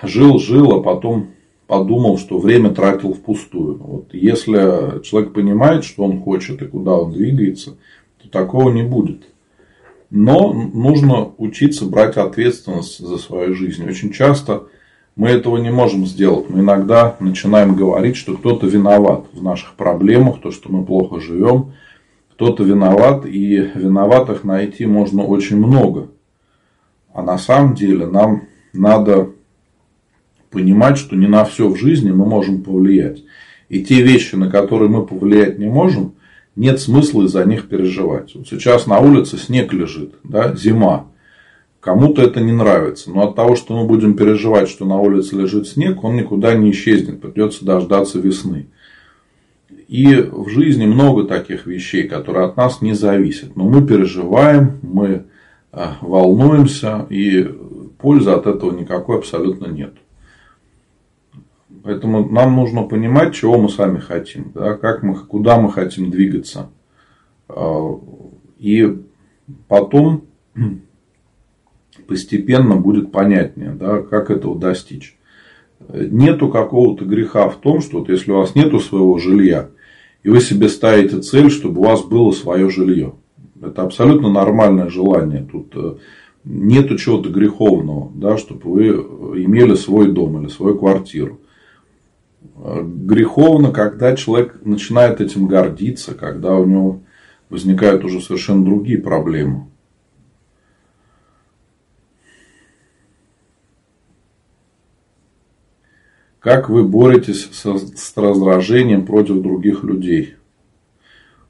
жил, 0.04 0.40
жил, 0.40 0.74
а 0.74 0.82
потом 0.82 1.30
подумал, 1.68 2.18
что 2.18 2.40
время 2.40 2.72
тратил 2.72 3.14
впустую. 3.14 3.78
Вот 3.78 4.14
если 4.14 5.02
человек 5.04 5.34
понимает, 5.34 5.84
что 5.84 6.04
он 6.04 6.22
хочет 6.22 6.62
и 6.62 6.66
куда 6.66 6.94
он 6.94 7.14
двигается, 7.14 7.78
то 8.22 8.30
такого 8.30 8.72
не 8.72 8.84
будет. 8.84 9.24
Но 10.10 10.52
нужно 10.52 11.32
учиться 11.38 11.86
брать 11.86 12.18
ответственность 12.18 12.98
за 12.98 13.18
свою 13.18 13.54
жизнь. 13.54 13.88
Очень 13.88 14.12
часто 14.12 14.64
мы 15.16 15.30
этого 15.30 15.58
не 15.58 15.70
можем 15.70 16.08
сделать. 16.08 16.50
Мы 16.50 16.62
иногда 16.62 17.16
начинаем 17.20 17.76
говорить, 17.76 18.16
что 18.16 18.36
кто-то 18.36 18.66
виноват 18.66 19.26
в 19.34 19.44
наших 19.44 19.76
проблемах, 19.76 20.42
то, 20.42 20.50
что 20.50 20.72
мы 20.72 20.84
плохо 20.84 21.20
живем. 21.20 21.74
Кто-то 22.34 22.64
виноват, 22.64 23.26
и 23.26 23.58
виноватых 23.76 24.44
найти 24.44 24.86
можно 24.86 25.24
очень 25.24 25.58
много. 25.58 26.08
А 27.14 27.22
на 27.22 27.38
самом 27.38 27.76
деле 27.76 28.08
нам 28.08 28.44
надо 28.74 29.30
понимать, 30.50 30.98
что 30.98 31.16
не 31.16 31.28
на 31.28 31.44
все 31.46 31.68
в 31.68 31.76
жизни 31.76 32.12
мы 32.12 32.26
можем 32.26 32.64
повлиять. 32.64 33.24
И 33.68 33.84
те 33.84 34.02
вещи, 34.02 34.36
на 34.36 34.50
которые 34.50 34.90
мы 34.90 35.06
повлиять 35.06 35.60
не 35.60 35.68
можем, 35.68 36.14
нет 36.56 36.80
смысла 36.80 37.24
из-за 37.24 37.46
них 37.46 37.68
переживать. 37.68 38.36
Вот 38.36 38.48
сейчас 38.48 38.88
на 38.88 39.00
улице 39.00 39.38
снег 39.38 39.72
лежит, 39.74 40.16
да, 40.24 40.56
зима. 40.56 41.08
Кому-то 41.80 42.22
это 42.22 42.42
не 42.42 42.52
нравится. 42.52 43.10
Но 43.10 43.30
от 43.30 43.36
того, 43.36 43.56
что 43.56 43.80
мы 43.80 43.88
будем 43.88 44.16
переживать, 44.16 44.68
что 44.68 44.86
на 44.86 45.00
улице 45.00 45.38
лежит 45.38 45.68
снег, 45.68 46.04
он 46.04 46.18
никуда 46.18 46.54
не 46.56 46.72
исчезнет. 46.72 47.22
Придется 47.22 47.64
дождаться 47.64 48.20
весны. 48.20 48.68
И 49.88 50.16
в 50.16 50.50
жизни 50.50 50.86
много 50.86 51.24
таких 51.24 51.66
вещей, 51.66 52.08
которые 52.08 52.46
от 52.46 52.58
нас 52.58 52.82
не 52.82 52.94
зависят. 52.94 53.56
Но 53.56 53.64
мы 53.64 53.86
переживаем, 53.88 54.80
мы 54.82 55.26
волнуемся, 55.72 57.06
и 57.10 57.44
пользы 58.00 58.32
от 58.32 58.48
этого 58.48 58.72
никакой 58.72 59.18
абсолютно 59.18 59.68
нет. 59.68 59.94
Поэтому 61.84 62.28
нам 62.28 62.56
нужно 62.56 62.84
понимать, 62.84 63.36
чего 63.36 63.58
мы 63.58 63.70
сами 63.70 64.00
хотим, 64.00 64.52
да, 64.54 64.76
как 64.76 65.04
мы, 65.04 65.16
куда 65.16 65.60
мы 65.60 65.72
хотим 65.72 66.12
двигаться. 66.12 66.70
А, 67.48 68.00
и 68.58 68.98
потом 69.68 70.26
постепенно 72.08 72.76
будет 72.76 73.12
понятнее, 73.12 73.72
да, 73.72 74.02
как 74.02 74.30
этого 74.30 74.58
достичь. 74.58 75.18
Нету 75.88 76.50
какого-то 76.50 77.06
греха 77.06 77.50
в 77.50 77.56
том, 77.56 77.82
что 77.82 78.00
вот 78.00 78.10
если 78.10 78.32
у 78.32 78.38
вас 78.38 78.56
нету 78.56 78.80
своего 78.80 79.18
жилья, 79.18 79.70
и 80.24 80.30
вы 80.30 80.42
себе 80.42 80.68
ставите 80.68 81.22
цель, 81.22 81.50
чтобы 81.50 81.80
у 81.80 81.86
вас 81.86 82.04
было 82.04 82.32
свое 82.32 82.70
жилье. 82.70 83.14
Это 83.62 83.84
абсолютно 83.84 84.30
нормальное 84.32 84.90
желание. 84.90 85.48
Тут 85.50 85.74
э, 85.76 85.96
нету 86.44 86.98
чего-то 86.98 87.30
греховного, 87.30 88.12
да, 88.16 88.38
чтобы 88.38 88.72
вы 88.72 88.88
имели 89.44 89.76
свой 89.76 90.12
дом 90.12 90.42
или 90.42 90.50
свою 90.50 90.78
квартиру 90.78 91.40
греховно, 92.62 93.72
когда 93.72 94.16
человек 94.16 94.60
начинает 94.64 95.22
этим 95.22 95.48
гордиться, 95.48 96.14
когда 96.14 96.56
у 96.56 96.66
него 96.66 97.02
возникают 97.50 98.04
уже 98.04 98.22
совершенно 98.22 98.64
другие 98.64 99.00
проблемы. 99.00 99.68
Как 106.40 106.70
вы 106.70 106.88
боретесь 106.88 107.50
с 107.52 108.14
раздражением 108.16 109.06
против 109.06 109.42
других 109.42 109.84
людей? 109.84 110.36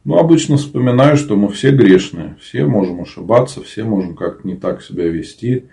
Ну, 0.06 0.18
обычно 0.18 0.58
вспоминаю, 0.58 1.18
что 1.18 1.36
мы 1.36 1.50
все 1.50 1.72
грешные, 1.72 2.38
все 2.40 2.66
можем 2.66 3.02
ошибаться, 3.02 3.62
все 3.62 3.84
можем 3.84 4.16
как-то 4.16 4.48
не 4.48 4.56
так 4.56 4.82
себя 4.82 5.08
вести. 5.08 5.66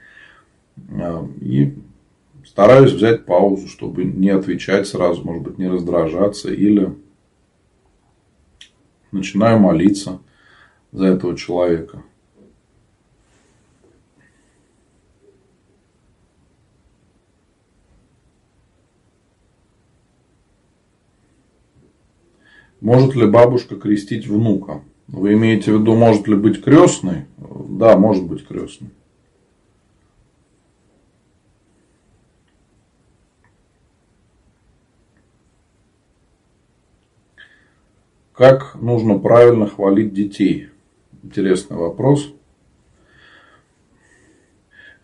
А, 0.91 1.27
и 1.41 1.75
Стараюсь 2.47 2.93
взять 2.93 3.27
паузу, 3.27 3.67
чтобы 3.67 4.05
не 4.05 4.31
отвечать 4.31 4.87
сразу, 4.87 5.25
может 5.25 5.43
быть, 5.43 5.59
не 5.59 5.69
раздражаться. 5.69 6.53
Или 6.53 6.95
начинаю 9.11 9.59
молиться 9.59 10.21
за 10.93 11.07
этого 11.07 11.37
человека. 11.37 12.05
Может 22.81 23.15
ли 23.15 23.27
бабушка 23.27 23.77
крестить 23.77 24.27
внука? 24.27 24.83
Вы 25.09 25.35
имеете 25.35 25.73
в 25.73 25.81
виду, 25.81 25.95
может 25.95 26.29
ли 26.29 26.35
быть 26.35 26.62
крестный? 26.62 27.27
Да, 27.39 27.97
может 27.97 28.25
быть 28.25 28.47
крестный. 28.47 28.91
Как 38.33 38.75
нужно 38.75 39.19
правильно 39.19 39.67
хвалить 39.67 40.12
детей? 40.12 40.69
Интересный 41.23 41.79
вопрос. 41.79 42.35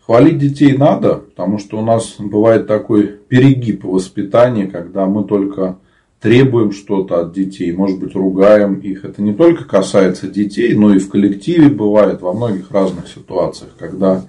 Хвалить 0.01 0.37
детей 0.37 0.77
надо, 0.77 1.15
потому 1.15 1.57
что 1.57 1.79
у 1.79 1.81
нас 1.81 2.15
бывает 2.19 2.67
такой 2.67 3.07
перегиб 3.07 3.85
в 3.85 3.91
воспитании, 3.91 4.67
когда 4.67 5.07
мы 5.07 5.23
только 5.23 5.79
требуем 6.23 6.71
что-то 6.71 7.19
от 7.19 7.33
детей, 7.33 7.73
может 7.73 7.99
быть, 7.99 8.15
ругаем 8.15 8.75
их. 8.75 9.03
Это 9.03 9.21
не 9.21 9.33
только 9.33 9.65
касается 9.65 10.29
детей, 10.29 10.73
но 10.73 10.95
и 10.95 10.97
в 10.97 11.09
коллективе 11.09 11.67
бывает 11.67 12.21
во 12.21 12.31
многих 12.31 12.71
разных 12.71 13.09
ситуациях, 13.09 13.71
когда 13.77 14.23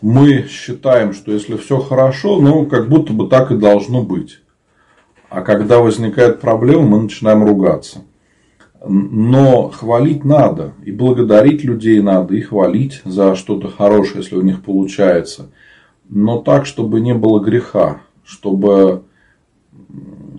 мы 0.00 0.44
считаем, 0.50 1.12
что 1.12 1.30
если 1.30 1.56
все 1.56 1.78
хорошо, 1.78 2.40
ну, 2.40 2.66
как 2.66 2.88
будто 2.88 3.12
бы 3.12 3.28
так 3.28 3.52
и 3.52 3.56
должно 3.56 4.02
быть. 4.02 4.40
А 5.30 5.42
когда 5.42 5.78
возникает 5.78 6.40
проблема, 6.40 6.82
мы 6.82 7.02
начинаем 7.02 7.44
ругаться. 7.44 8.00
Но 8.84 9.68
хвалить 9.68 10.24
надо. 10.24 10.72
И 10.84 10.90
благодарить 10.90 11.62
людей 11.62 12.02
надо, 12.02 12.34
и 12.34 12.40
хвалить 12.40 13.02
за 13.04 13.36
что-то 13.36 13.68
хорошее, 13.68 14.16
если 14.16 14.34
у 14.34 14.42
них 14.42 14.64
получается. 14.64 15.52
Но 16.08 16.38
так, 16.38 16.66
чтобы 16.66 17.00
не 17.00 17.14
было 17.14 17.38
греха. 17.38 18.00
Чтобы 18.24 19.04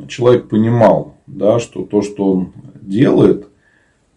человек 0.07 0.49
понимал, 0.49 1.15
да, 1.27 1.59
что 1.59 1.83
то, 1.83 2.01
что 2.01 2.31
он 2.31 2.53
делает, 2.81 3.47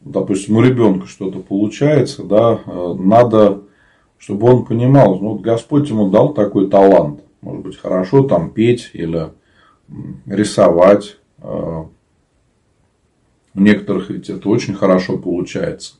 допустим, 0.01 0.57
у 0.57 0.62
ребенка 0.62 1.07
что-то 1.07 1.40
получается, 1.40 2.22
да, 2.25 2.61
э, 2.64 2.94
надо, 2.99 3.62
чтобы 4.18 4.51
он 4.51 4.64
понимал, 4.64 5.18
ну, 5.18 5.33
вот 5.33 5.42
Господь 5.42 5.88
ему 5.88 6.11
дал 6.11 6.35
такой 6.35 6.68
талант. 6.68 7.20
Может 7.40 7.62
быть, 7.62 7.77
хорошо 7.77 8.22
там 8.25 8.51
петь 8.51 8.90
или 8.92 9.31
рисовать. 10.27 11.18
Э, 11.38 11.85
у 13.55 13.61
некоторых 13.61 14.11
ведь 14.11 14.29
это 14.29 14.49
очень 14.49 14.75
хорошо 14.75 15.18
получается. 15.18 15.94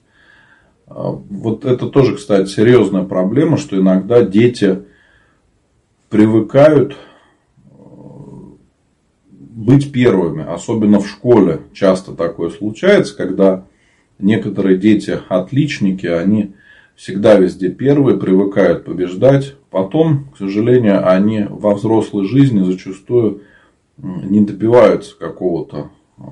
А, 0.87 1.11
вот 1.11 1.65
это 1.65 1.89
тоже, 1.89 2.17
кстати, 2.17 2.49
серьезная 2.49 3.05
проблема, 3.05 3.57
что 3.57 3.79
иногда 3.79 4.23
дети 4.23 4.83
привыкают 6.11 6.93
э, 6.93 6.97
быть 9.57 9.91
первыми, 9.91 10.45
особенно 10.47 11.01
в 11.01 11.09
школе 11.09 11.63
часто 11.73 12.13
такое 12.13 12.51
случается, 12.51 13.17
когда 13.17 13.65
некоторые 14.19 14.77
дети 14.77 15.19
отличники, 15.31 16.05
они 16.05 16.53
всегда 16.95 17.37
везде 17.37 17.71
первые, 17.71 18.19
привыкают 18.19 18.85
побеждать, 18.85 19.57
потом, 19.71 20.27
к 20.35 20.37
сожалению, 20.37 21.09
они 21.11 21.47
во 21.49 21.75
взрослой 21.75 22.27
жизни 22.27 22.63
зачастую 22.65 23.45
не 23.97 24.43
добиваются 24.45 25.17
какого-то 25.19 25.91
э, 26.19 26.23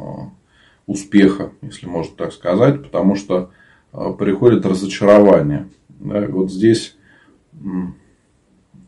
успеха, 0.87 1.51
если 1.63 1.87
можно 1.87 2.15
так 2.15 2.35
сказать, 2.35 2.83
потому 2.83 3.17
что 3.17 3.53
э, 3.95 4.13
приходит 4.19 4.67
разочарование. 4.67 5.71
Вот 5.99 6.53
здесь 6.53 6.95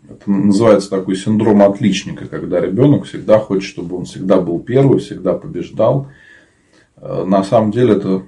это 0.09 0.31
называется 0.31 0.91
такой 0.91 1.17
синдром 1.17 1.63
отличника, 1.63 2.27
когда 2.27 2.61
ребенок 2.61 3.05
всегда 3.05 3.39
хочет, 3.39 3.69
чтобы 3.69 3.97
он 3.97 4.05
всегда 4.05 4.41
был 4.41 4.61
первый, 4.61 5.01
всегда 5.01 5.35
побеждал. 5.35 6.09
Э, 6.97 7.25
на 7.25 7.43
самом 7.43 7.73
деле 7.73 7.95
это 7.95 8.23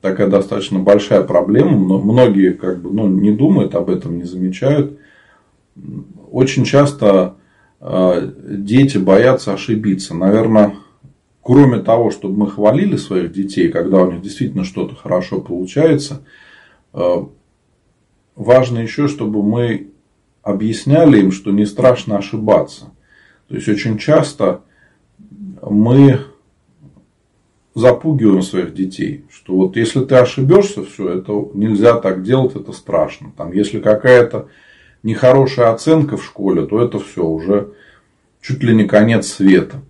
такая 0.00 0.28
достаточно 0.28 0.78
большая 0.78 1.22
проблема, 1.22 1.76
но 1.78 1.98
многие 2.00 2.52
как 2.52 2.80
бы 2.80 2.90
ну, 2.90 3.08
не 3.08 3.32
думают 3.32 3.74
об 3.74 3.90
этом, 3.90 4.18
не 4.18 4.24
замечают. 4.24 4.98
Очень 6.30 6.64
часто 6.64 7.36
э, 7.80 8.32
дети 8.48 8.98
боятся 8.98 9.52
ошибиться. 9.52 10.14
Наверное, 10.14 10.74
кроме 11.42 11.78
того, 11.80 12.10
чтобы 12.10 12.38
мы 12.38 12.50
хвалили 12.50 12.96
своих 12.96 13.32
детей, 13.32 13.68
когда 13.68 14.02
у 14.02 14.10
них 14.10 14.22
действительно 14.22 14.64
что-то 14.64 14.94
хорошо 14.94 15.40
получается, 15.40 16.22
э, 16.92 17.24
важно 18.34 18.78
еще, 18.78 19.06
чтобы 19.06 19.42
мы 19.42 19.89
объясняли 20.50 21.20
им, 21.20 21.32
что 21.32 21.50
не 21.50 21.66
страшно 21.66 22.18
ошибаться. 22.18 22.92
То 23.48 23.54
есть 23.56 23.68
очень 23.68 23.98
часто 23.98 24.62
мы 25.62 26.20
запугиваем 27.74 28.42
своих 28.42 28.74
детей, 28.74 29.24
что 29.30 29.54
вот 29.54 29.76
если 29.76 30.04
ты 30.04 30.16
ошибешься, 30.16 30.84
все, 30.84 31.08
это 31.08 31.32
нельзя 31.54 31.94
так 31.94 32.22
делать, 32.22 32.56
это 32.56 32.72
страшно. 32.72 33.32
Там, 33.36 33.52
если 33.52 33.80
какая-то 33.80 34.48
нехорошая 35.02 35.72
оценка 35.72 36.16
в 36.16 36.24
школе, 36.24 36.66
то 36.66 36.80
это 36.80 36.98
все 36.98 37.24
уже 37.24 37.72
чуть 38.40 38.62
ли 38.62 38.74
не 38.74 38.84
конец 38.84 39.28
света. 39.28 39.82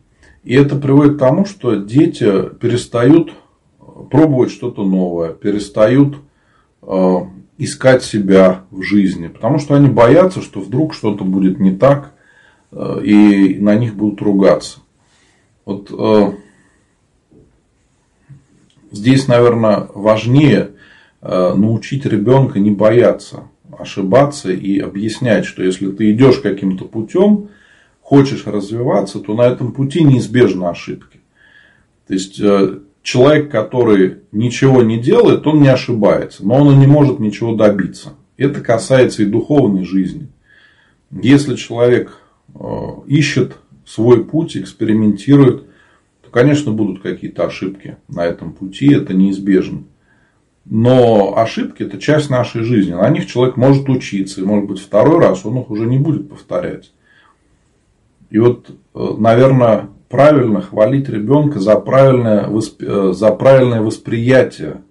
И 0.43 0.55
это 0.55 0.77
приводит 0.77 1.17
к 1.17 1.19
тому, 1.19 1.45
что 1.45 1.75
дети 1.75 2.49
перестают 2.61 3.33
пробовать 4.11 4.51
что-то 4.51 4.85
новое, 4.85 5.33
перестают 5.33 6.17
э, 6.83 7.17
искать 7.63 8.03
себя 8.03 8.65
в 8.71 8.83
жизни, 8.83 9.29
потому 9.29 9.59
что 9.59 9.75
они 9.75 9.89
боятся, 9.89 10.43
что 10.43 10.61
вдруг 10.61 10.95
что-то 10.95 11.25
будет 11.25 11.61
не 11.61 11.73
так, 11.77 12.13
э, 12.73 13.01
и 13.05 13.59
на 13.59 13.75
них 13.75 13.95
будут 13.95 14.21
ругаться. 14.23 14.81
Вот 15.65 15.91
э, 15.91 16.33
здесь, 18.91 19.29
наверное, 19.29 19.89
важнее 19.95 20.71
научить 21.23 22.07
ребенка 22.07 22.59
не 22.61 22.71
бояться 22.71 23.43
ошибаться 23.81 24.51
и 24.51 24.79
объяснять, 24.79 25.45
что 25.45 25.63
если 25.63 25.91
ты 25.91 26.13
идешь 26.13 26.39
каким-то 26.39 26.85
путем, 26.85 27.49
хочешь 28.03 28.47
развиваться, 28.47 29.21
то 29.21 29.35
на 29.35 29.43
этом 29.43 29.73
пути 29.73 30.03
неизбежны 30.03 30.65
ошибки. 30.65 31.21
То 32.07 32.15
есть 32.15 32.41
э, 32.41 32.81
человек, 33.03 33.51
который 33.51 34.19
ничего 34.33 34.83
не 34.83 34.99
делает, 34.99 35.47
он 35.47 35.63
не 35.63 35.69
ошибается, 35.69 36.45
но 36.47 36.57
он 36.57 36.73
и 36.73 36.77
не 36.77 36.87
может 36.87 37.19
ничего 37.19 37.55
добиться. 37.55 38.15
Это 38.37 38.61
касается 38.61 39.23
и 39.23 39.27
духовной 39.27 39.85
жизни. 39.85 40.29
Если 41.11 41.57
человек 41.57 42.19
э, 42.55 42.61
ищет 43.07 43.57
свой 43.85 44.25
путь, 44.25 44.57
экспериментирует, 44.57 45.65
то, 46.23 46.31
конечно, 46.31 46.73
будут 46.73 47.03
какие-то 47.03 47.45
ошибки 47.45 47.97
на 48.09 48.25
этом 48.25 48.53
пути, 48.53 48.93
это 48.93 49.13
неизбежно. 49.13 49.83
Но 50.65 51.37
ошибки– 51.37 51.83
это 51.85 51.99
часть 51.99 52.31
нашей 52.31 52.63
жизни. 52.63 52.93
На 52.93 53.09
них 53.09 53.27
человек 53.27 53.57
может 53.57 53.89
учиться. 53.89 54.41
И, 54.41 54.45
может 54.45 54.69
быть, 54.69 54.79
второй 54.79 55.19
раз 55.19 55.45
он 55.45 55.59
их 55.59 55.71
уже 55.71 55.87
не 55.87 55.99
будет 55.99 56.29
повторять. 56.29 56.93
И 58.31 58.39
вот, 58.39 58.71
э, 58.95 59.15
наверное, 59.19 59.89
правильно 60.11 60.61
хвалить 60.61 61.09
ребенка 61.09 61.61
за 61.61 61.77
правильное, 61.77 62.51
э, 62.81 63.13
за 63.15 63.31
правильное 63.31 63.81
восприятие 63.81 64.83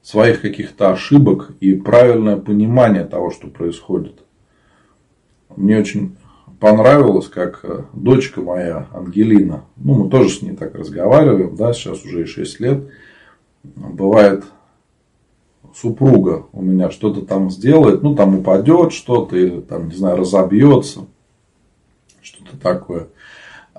своих 0.00 0.40
каких-то 0.40 0.92
ошибок 0.92 1.50
и 1.60 1.74
правильное 1.74 2.36
понимание 2.36 3.04
того, 3.04 3.30
что 3.30 3.48
происходит. 3.48 4.20
Мне 5.56 5.78
очень 5.78 6.16
понравилось, 6.60 7.28
как 7.28 7.60
э, 7.64 7.82
дочка 7.92 8.40
моя, 8.40 8.86
Ангелина, 8.92 9.64
ну, 9.76 10.04
мы 10.04 10.08
тоже 10.08 10.28
с 10.28 10.40
ней 10.40 10.54
так 10.54 10.76
разговариваем, 10.76 11.56
да, 11.56 11.72
сейчас 11.72 12.04
уже 12.04 12.22
и 12.22 12.26
6 12.26 12.60
лет, 12.60 12.84
бывает, 13.64 14.44
супруга 15.74 16.46
у 16.52 16.62
меня 16.62 16.90
что-то 16.90 17.22
там 17.22 17.50
сделает, 17.50 18.04
ну, 18.04 18.14
там 18.14 18.38
упадет 18.38 18.92
что-то, 18.92 19.36
или 19.36 19.60
там, 19.60 19.88
не 19.88 19.96
знаю, 19.96 20.18
разобьется 20.18 21.06
что-то 22.22 22.56
такое, 22.56 23.08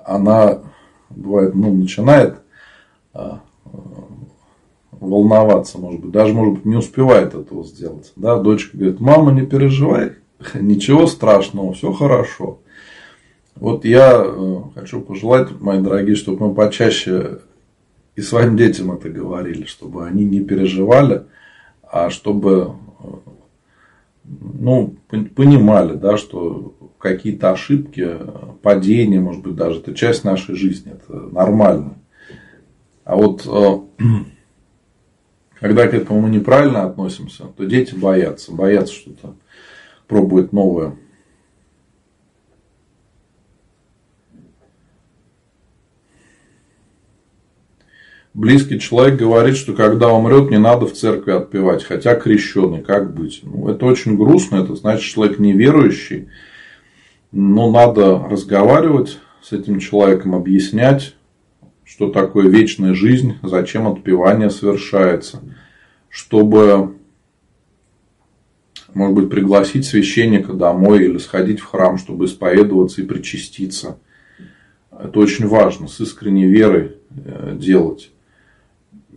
она 0.06 0.60
бывает, 1.10 1.54
ну, 1.54 1.74
начинает 1.74 2.36
а, 3.12 3.40
волноваться, 4.92 5.78
может 5.78 6.00
быть, 6.00 6.10
даже, 6.10 6.32
может 6.32 6.54
быть, 6.54 6.64
не 6.64 6.76
успевает 6.76 7.34
этого 7.34 7.64
сделать. 7.64 8.12
Да, 8.16 8.38
дочка 8.38 8.76
говорит, 8.76 9.00
мама, 9.00 9.32
не 9.32 9.44
переживай, 9.44 10.12
ничего 10.54 11.06
страшного, 11.06 11.74
все 11.74 11.92
хорошо. 11.92 12.60
Вот 13.56 13.84
я 13.84 14.22
э, 14.24 14.56
хочу 14.74 15.00
пожелать, 15.00 15.48
мои 15.60 15.80
дорогие, 15.80 16.14
чтобы 16.14 16.48
мы 16.48 16.54
почаще 16.54 17.38
и 18.14 18.20
своим 18.20 18.56
детям 18.56 18.92
это 18.92 19.08
говорили, 19.08 19.64
чтобы 19.64 20.06
они 20.06 20.24
не 20.24 20.40
переживали, 20.40 21.24
а 21.82 22.10
чтобы 22.10 22.74
э, 23.00 23.06
ну, 24.24 24.94
понимали, 25.34 25.94
да, 25.94 26.16
что 26.16 26.74
какие-то 27.08 27.50
ошибки, 27.50 28.18
падения, 28.62 29.20
может 29.20 29.42
быть, 29.42 29.54
даже 29.54 29.80
это 29.80 29.94
часть 29.94 30.24
нашей 30.24 30.54
жизни, 30.54 30.92
это 30.92 31.12
нормально. 31.12 31.98
А 33.04 33.16
вот 33.16 33.46
э, 33.46 34.04
когда 35.60 35.86
к 35.86 35.94
этому 35.94 36.20
мы 36.20 36.30
неправильно 36.30 36.84
относимся, 36.84 37.44
то 37.44 37.64
дети 37.64 37.94
боятся, 37.94 38.52
боятся 38.52 38.94
что-то 38.94 39.36
пробовать 40.06 40.52
новое. 40.52 40.96
Близкий 48.36 48.78
человек 48.78 49.18
говорит, 49.18 49.56
что 49.56 49.72
когда 49.72 50.12
умрет, 50.12 50.50
не 50.50 50.58
надо 50.58 50.84
в 50.84 50.92
церкви 50.92 51.32
отпевать, 51.32 51.82
хотя 51.82 52.14
крещенный, 52.16 52.82
как 52.82 53.14
быть? 53.14 53.40
Ну, 53.42 53.70
это 53.70 53.86
очень 53.86 54.18
грустно, 54.18 54.56
это 54.56 54.76
значит, 54.76 55.10
человек 55.10 55.38
неверующий, 55.38 56.28
но 57.36 57.70
надо 57.70 58.18
разговаривать 58.18 59.18
с 59.42 59.52
этим 59.52 59.78
человеком, 59.78 60.34
объяснять, 60.34 61.14
что 61.84 62.08
такое 62.08 62.48
вечная 62.48 62.94
жизнь, 62.94 63.34
зачем 63.42 63.86
отпевание 63.86 64.48
совершается, 64.48 65.42
чтобы, 66.08 66.94
может 68.94 69.14
быть, 69.14 69.28
пригласить 69.28 69.84
священника 69.84 70.54
домой 70.54 71.04
или 71.04 71.18
сходить 71.18 71.60
в 71.60 71.66
храм, 71.66 71.98
чтобы 71.98 72.24
исповедоваться 72.24 73.02
и 73.02 73.04
причаститься. 73.04 73.98
Это 74.90 75.18
очень 75.18 75.46
важно, 75.46 75.88
с 75.88 76.00
искренней 76.00 76.46
верой 76.46 76.96
э, 77.10 77.54
делать. 77.60 78.10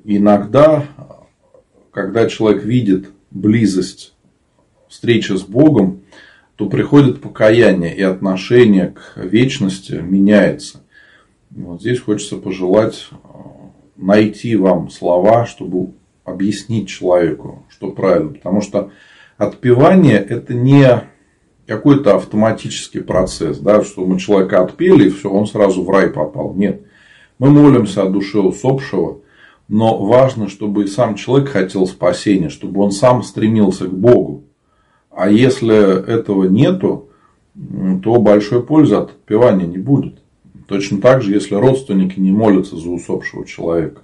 Иногда, 0.03 0.85
когда 1.91 2.27
человек 2.27 2.65
видит 2.65 3.11
близость, 3.31 4.13
встречи 4.89 5.31
с 5.31 5.43
Богом, 5.43 6.01
то 6.59 6.65
приходит 6.65 7.21
покаяние 7.21 7.95
и 7.95 8.01
отношение 8.01 8.87
к 8.87 9.15
вечности 9.15 9.93
меняется. 9.93 10.81
Вот 11.51 11.79
здесь 11.79 12.01
хочется 12.01 12.35
пожелать 12.35 13.07
э, 13.11 13.15
найти 13.95 14.57
вам 14.57 14.89
слова, 14.89 15.45
чтобы 15.45 15.93
объяснить 16.25 16.89
человеку, 16.89 17.65
что 17.69 17.91
правильно. 17.91 18.33
Потому 18.33 18.59
что 18.59 18.91
отпевание 19.37 20.17
это 20.17 20.53
не 20.53 21.05
какой-то 21.65 22.17
автоматический 22.17 22.99
процесс, 22.99 23.59
да, 23.59 23.81
что 23.81 24.05
мы 24.05 24.19
человека 24.19 24.61
отпели, 24.61 25.07
и 25.07 25.11
все, 25.11 25.29
он 25.29 25.47
сразу 25.47 25.85
в 25.85 25.89
рай 25.89 26.09
попал. 26.09 26.53
Нет. 26.55 26.81
Мы 27.37 27.51
молимся 27.51 28.03
о 28.03 28.09
душе 28.09 28.39
усопшего, 28.39 29.21
но 29.69 29.97
важно, 29.97 30.49
чтобы 30.49 30.83
и 30.83 30.87
сам 30.87 31.15
человек 31.15 31.51
хотел 31.51 31.87
спасения, 31.87 32.49
чтобы 32.49 32.81
он 32.81 32.91
сам 32.91 33.23
стремился 33.23 33.85
к 33.85 33.93
Богу. 33.93 34.48
А 35.19 35.29
если 35.29 36.01
этого 36.07 36.45
нету, 36.45 37.09
то 37.53 38.21
большой 38.21 38.63
пользы 38.63 38.95
от 38.95 39.09
отпевания 39.09 39.67
не 39.67 39.77
будет. 39.77 40.21
Точно 40.65 41.01
так 41.01 41.21
же, 41.21 41.33
если 41.33 41.55
родственники 41.55 42.17
не 42.21 42.31
молятся 42.31 42.77
за 42.77 42.89
усопшего 42.89 43.45
человека. 43.45 44.01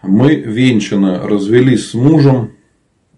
Мы 0.00 0.36
венчаны, 0.36 1.18
развелись 1.18 1.90
с 1.90 1.92
мужем, 1.92 2.55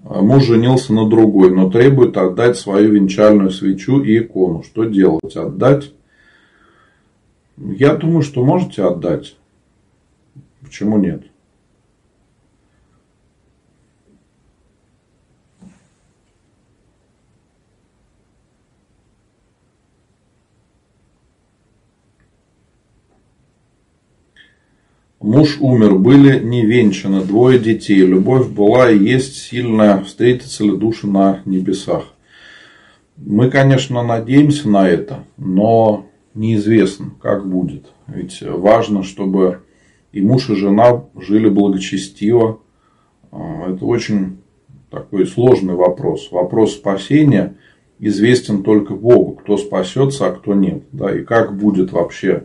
муж 0.03 0.44
женился 0.44 0.92
на 0.92 1.09
другой, 1.09 1.55
но 1.55 1.70
требует 1.70 2.16
отдать 2.16 2.57
свою 2.57 2.92
венчальную 2.92 3.51
свечу 3.51 4.03
и 4.03 4.18
икону. 4.18 4.62
Что 4.62 4.84
делать? 4.84 5.36
Отдать? 5.36 5.92
Я 7.57 7.94
думаю, 7.96 8.22
что 8.22 8.44
можете 8.44 8.84
отдать. 8.84 9.36
Почему 10.61 10.99
нет? 10.99 11.24
Муж 25.20 25.58
умер, 25.60 25.96
были 25.96 26.38
не 26.38 26.64
венчаны, 26.64 27.24
двое 27.24 27.58
детей. 27.58 28.06
Любовь 28.06 28.48
была 28.48 28.88
и 28.88 28.98
есть 28.98 29.36
сильная. 29.36 30.02
Встретятся 30.04 30.62
ли 30.62 30.76
души 30.76 31.08
на 31.08 31.40
небесах? 31.44 32.04
Мы, 33.16 33.50
конечно, 33.50 34.04
надеемся 34.04 34.68
на 34.68 34.88
это, 34.88 35.24
но 35.36 36.06
неизвестно, 36.34 37.10
как 37.20 37.48
будет. 37.48 37.86
Ведь 38.06 38.40
важно, 38.42 39.02
чтобы 39.02 39.62
и 40.12 40.20
муж, 40.20 40.50
и 40.50 40.54
жена 40.54 41.06
жили 41.16 41.48
благочестиво. 41.48 42.60
А, 43.32 43.72
это 43.72 43.84
очень 43.84 44.38
такой 44.88 45.26
сложный 45.26 45.74
вопрос. 45.74 46.30
Вопрос 46.30 46.74
спасения 46.74 47.56
известен 47.98 48.62
только 48.62 48.94
Богу, 48.94 49.32
кто 49.32 49.56
спасется, 49.56 50.28
а 50.28 50.30
кто 50.30 50.54
нет. 50.54 50.84
Да, 50.92 51.12
и 51.12 51.24
как 51.24 51.58
будет 51.58 51.90
вообще 51.90 52.44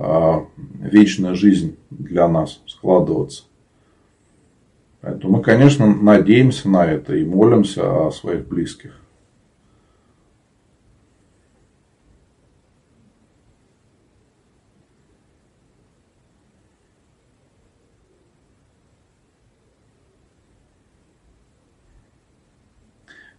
вечная 0.00 1.34
жизнь 1.34 1.76
для 1.90 2.26
нас 2.26 2.62
складываться. 2.66 3.44
Поэтому 5.02 5.38
мы, 5.38 5.42
конечно, 5.42 5.86
надеемся 5.86 6.68
на 6.68 6.86
это 6.86 7.14
и 7.14 7.24
молимся 7.24 8.06
о 8.06 8.10
своих 8.10 8.46
близких. 8.46 8.96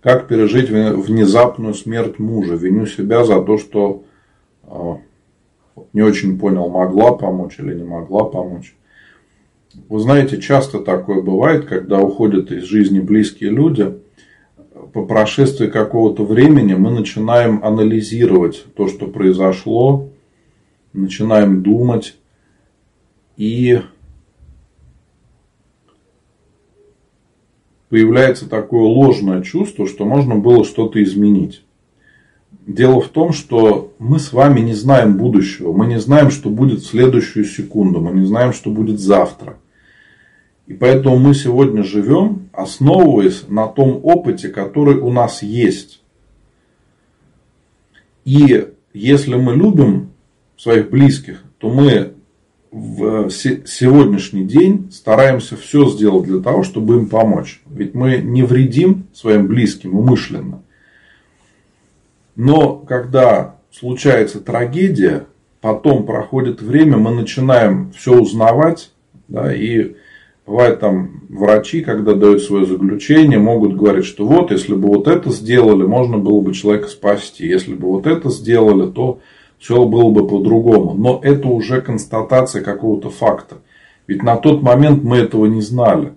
Как 0.02 0.28
пережить 0.28 0.70
внезапную 0.70 1.76
смерть 1.76 2.18
мужа? 2.18 2.56
Виню 2.56 2.88
себя 2.88 3.24
за 3.24 3.40
то, 3.40 3.60
что 3.60 4.04
а, 4.64 4.98
не 5.94 6.02
очень 6.02 6.38
понял, 6.40 6.70
могла 6.70 7.14
помочь 7.14 7.60
или 7.60 7.74
не 7.76 7.84
могла 7.84 8.26
помочь. 8.26 8.76
Вы 9.88 10.00
знаете, 10.00 10.40
часто 10.40 10.80
такое 10.80 11.22
бывает, 11.22 11.66
когда 11.66 12.00
уходят 12.00 12.52
из 12.52 12.64
жизни 12.64 13.00
близкие 13.00 13.52
люди, 13.52 13.94
по 14.94 15.06
прошествии 15.06 15.68
какого-то 15.68 16.26
времени 16.26 16.74
мы 16.74 16.92
начинаем 16.92 17.64
анализировать 17.64 18.66
то, 18.76 18.88
что 18.88 19.08
произошло, 19.08 20.10
начинаем 20.94 21.64
думать 21.64 22.18
и 23.38 23.82
появляется 27.90 28.50
такое 28.50 28.84
ложное 28.84 29.42
чувство, 29.42 29.88
что 29.88 30.06
можно 30.06 30.36
было 30.36 30.64
что-то 30.64 31.02
изменить. 31.04 31.64
Дело 32.68 33.02
в 33.02 33.10
том, 33.10 33.34
что 33.34 33.94
мы 33.98 34.20
с 34.20 34.34
вами 34.34 34.60
не 34.60 34.74
знаем 34.74 35.18
будущего. 35.18 35.74
Мы 35.74 35.88
не 35.88 36.00
знаем, 36.00 36.30
что 36.30 36.50
будет 36.50 36.82
в 36.82 36.88
следующую 36.88 37.46
секунду. 37.46 38.02
Мы 38.02 38.12
не 38.12 38.26
знаем, 38.26 38.54
что 38.54 38.70
будет 38.70 39.00
завтра. 39.00 39.58
И 40.68 40.74
поэтому 40.74 41.18
мы 41.18 41.34
сегодня 41.34 41.84
живем, 41.84 42.50
основываясь 42.54 43.46
на 43.48 43.68
том 43.68 44.00
опыте, 44.04 44.50
который 44.50 44.96
у 44.96 45.12
нас 45.12 45.42
есть. 45.42 46.02
И 48.26 48.68
если 48.94 49.36
мы 49.36 49.56
любим 49.56 50.12
своих 50.56 50.92
близких, 50.92 51.44
то 51.58 51.70
мы 51.70 52.14
в 52.72 53.30
сегодняшний 53.30 54.46
день 54.46 54.90
стараемся 54.92 55.58
все 55.58 55.90
сделать 55.90 56.26
для 56.26 56.40
того, 56.40 56.64
чтобы 56.64 56.96
им 56.96 57.10
помочь. 57.10 57.62
Ведь 57.70 57.96
мы 57.96 58.20
не 58.20 58.44
вредим 58.44 59.08
своим 59.14 59.48
близким 59.48 59.98
умышленно. 59.98 60.64
Но 62.44 62.78
когда 62.78 63.58
случается 63.70 64.40
трагедия, 64.40 65.28
потом 65.62 66.08
проходит 66.08 66.60
время, 66.60 66.98
мы 66.98 67.12
начинаем 67.12 67.92
все 67.92 68.20
узнавать, 68.20 68.94
да, 69.28 69.54
и 69.54 69.92
бывает 70.48 70.80
там 70.80 71.22
врачи, 71.30 71.82
когда 71.82 72.16
дают 72.16 72.42
свое 72.42 72.66
заключение, 72.66 73.38
могут 73.38 73.78
говорить, 73.78 74.06
что 74.06 74.26
вот, 74.26 74.50
если 74.50 74.74
бы 74.74 74.88
вот 74.88 75.08
это 75.08 75.30
сделали, 75.30 75.84
можно 75.84 76.18
было 76.18 76.42
бы 76.42 76.56
человека 76.56 76.88
спасти, 76.88 77.46
если 77.46 77.76
бы 77.76 77.90
вот 77.90 78.08
это 78.08 78.32
сделали, 78.32 78.90
то 78.90 79.20
все 79.60 79.86
было 79.86 80.10
бы 80.10 80.28
по-другому. 80.28 80.96
Но 80.96 81.22
это 81.24 81.48
уже 81.48 81.80
констатация 81.80 82.64
какого-то 82.64 83.12
факта. 83.12 83.58
Ведь 84.08 84.24
на 84.24 84.36
тот 84.38 84.64
момент 84.64 85.04
мы 85.04 85.18
этого 85.18 85.46
не 85.46 85.62
знали. 85.62 86.14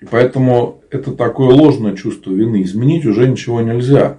И 0.00 0.04
поэтому 0.04 0.82
это 0.92 1.10
такое 1.10 1.52
ложное 1.52 1.96
чувство 1.96 2.30
вины. 2.30 2.62
Изменить 2.62 3.04
уже 3.06 3.28
ничего 3.28 3.60
нельзя. 3.60 4.18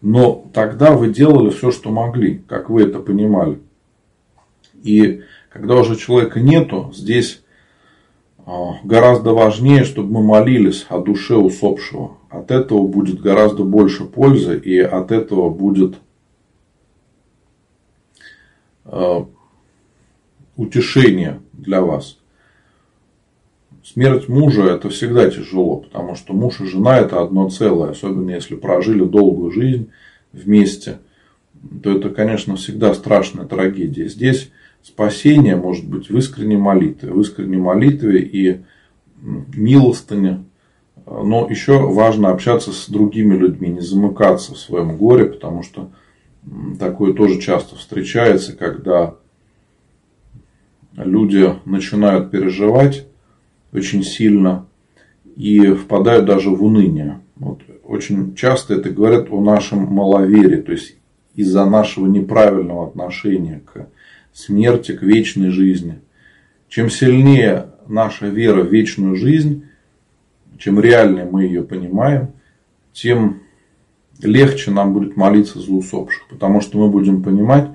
Но 0.00 0.48
тогда 0.52 0.92
вы 0.92 1.12
делали 1.12 1.50
все, 1.50 1.70
что 1.70 1.90
могли, 1.90 2.38
как 2.46 2.70
вы 2.70 2.82
это 2.82 3.00
понимали. 3.00 3.58
И 4.82 5.22
когда 5.50 5.76
уже 5.76 5.96
человека 5.96 6.40
нету, 6.40 6.92
здесь 6.94 7.42
а, 8.46 8.78
гораздо 8.84 9.32
важнее, 9.32 9.84
чтобы 9.84 10.12
мы 10.12 10.22
молились 10.22 10.86
о 10.88 11.00
душе 11.00 11.34
усопшего. 11.34 12.16
От 12.30 12.50
этого 12.50 12.86
будет 12.86 13.20
гораздо 13.20 13.64
больше 13.64 14.04
пользы, 14.04 14.58
и 14.58 14.78
от 14.78 15.10
этого 15.10 15.50
будет 15.50 15.96
а, 18.84 19.26
утешение 20.56 21.40
для 21.52 21.82
вас. 21.82 22.17
Смерть 23.92 24.28
мужа 24.28 24.64
это 24.64 24.90
всегда 24.90 25.30
тяжело, 25.30 25.76
потому 25.76 26.14
что 26.14 26.34
муж 26.34 26.60
и 26.60 26.66
жена 26.66 26.98
это 26.98 27.22
одно 27.22 27.48
целое, 27.48 27.92
особенно 27.92 28.30
если 28.30 28.54
прожили 28.54 29.02
долгую 29.02 29.50
жизнь 29.50 29.88
вместе, 30.34 30.98
то 31.82 31.96
это, 31.96 32.10
конечно, 32.10 32.56
всегда 32.56 32.92
страшная 32.92 33.46
трагедия. 33.46 34.06
Здесь 34.08 34.50
спасение 34.82 35.56
может 35.56 35.88
быть 35.88 36.10
в 36.10 36.18
искренней 36.18 36.58
молитве, 36.58 37.10
в 37.10 37.20
искренней 37.22 37.56
молитве 37.56 38.20
и 38.20 38.60
милостыне. 39.22 40.44
Но 41.06 41.48
еще 41.48 41.78
важно 41.78 42.28
общаться 42.28 42.72
с 42.72 42.90
другими 42.90 43.38
людьми, 43.38 43.70
не 43.70 43.80
замыкаться 43.80 44.52
в 44.52 44.58
своем 44.58 44.98
горе, 44.98 45.24
потому 45.24 45.62
что 45.62 45.90
такое 46.78 47.14
тоже 47.14 47.40
часто 47.40 47.76
встречается, 47.76 48.54
когда 48.54 49.14
люди 50.92 51.54
начинают 51.64 52.30
переживать 52.30 53.07
очень 53.72 54.02
сильно 54.02 54.66
и 55.36 55.72
впадают 55.72 56.26
даже 56.26 56.50
в 56.50 56.62
уныние. 56.62 57.20
Вот 57.36 57.60
очень 57.84 58.34
часто 58.34 58.74
это 58.74 58.90
говорят 58.90 59.28
о 59.30 59.40
нашем 59.40 59.84
маловерии, 59.84 60.60
то 60.60 60.72
есть 60.72 60.96
из-за 61.34 61.64
нашего 61.64 62.06
неправильного 62.06 62.88
отношения 62.88 63.62
к 63.64 63.88
смерти, 64.32 64.92
к 64.92 65.02
вечной 65.02 65.50
жизни. 65.50 66.00
Чем 66.68 66.90
сильнее 66.90 67.70
наша 67.86 68.26
вера 68.26 68.62
в 68.62 68.72
вечную 68.72 69.16
жизнь, 69.16 69.64
чем 70.58 70.80
реальнее 70.80 71.24
мы 71.24 71.44
ее 71.44 71.62
понимаем, 71.62 72.32
тем 72.92 73.42
легче 74.20 74.70
нам 74.70 74.92
будет 74.92 75.16
молиться 75.16 75.60
за 75.60 75.72
усопших. 75.72 76.26
Потому 76.28 76.60
что 76.60 76.78
мы 76.78 76.90
будем 76.90 77.22
понимать, 77.22 77.70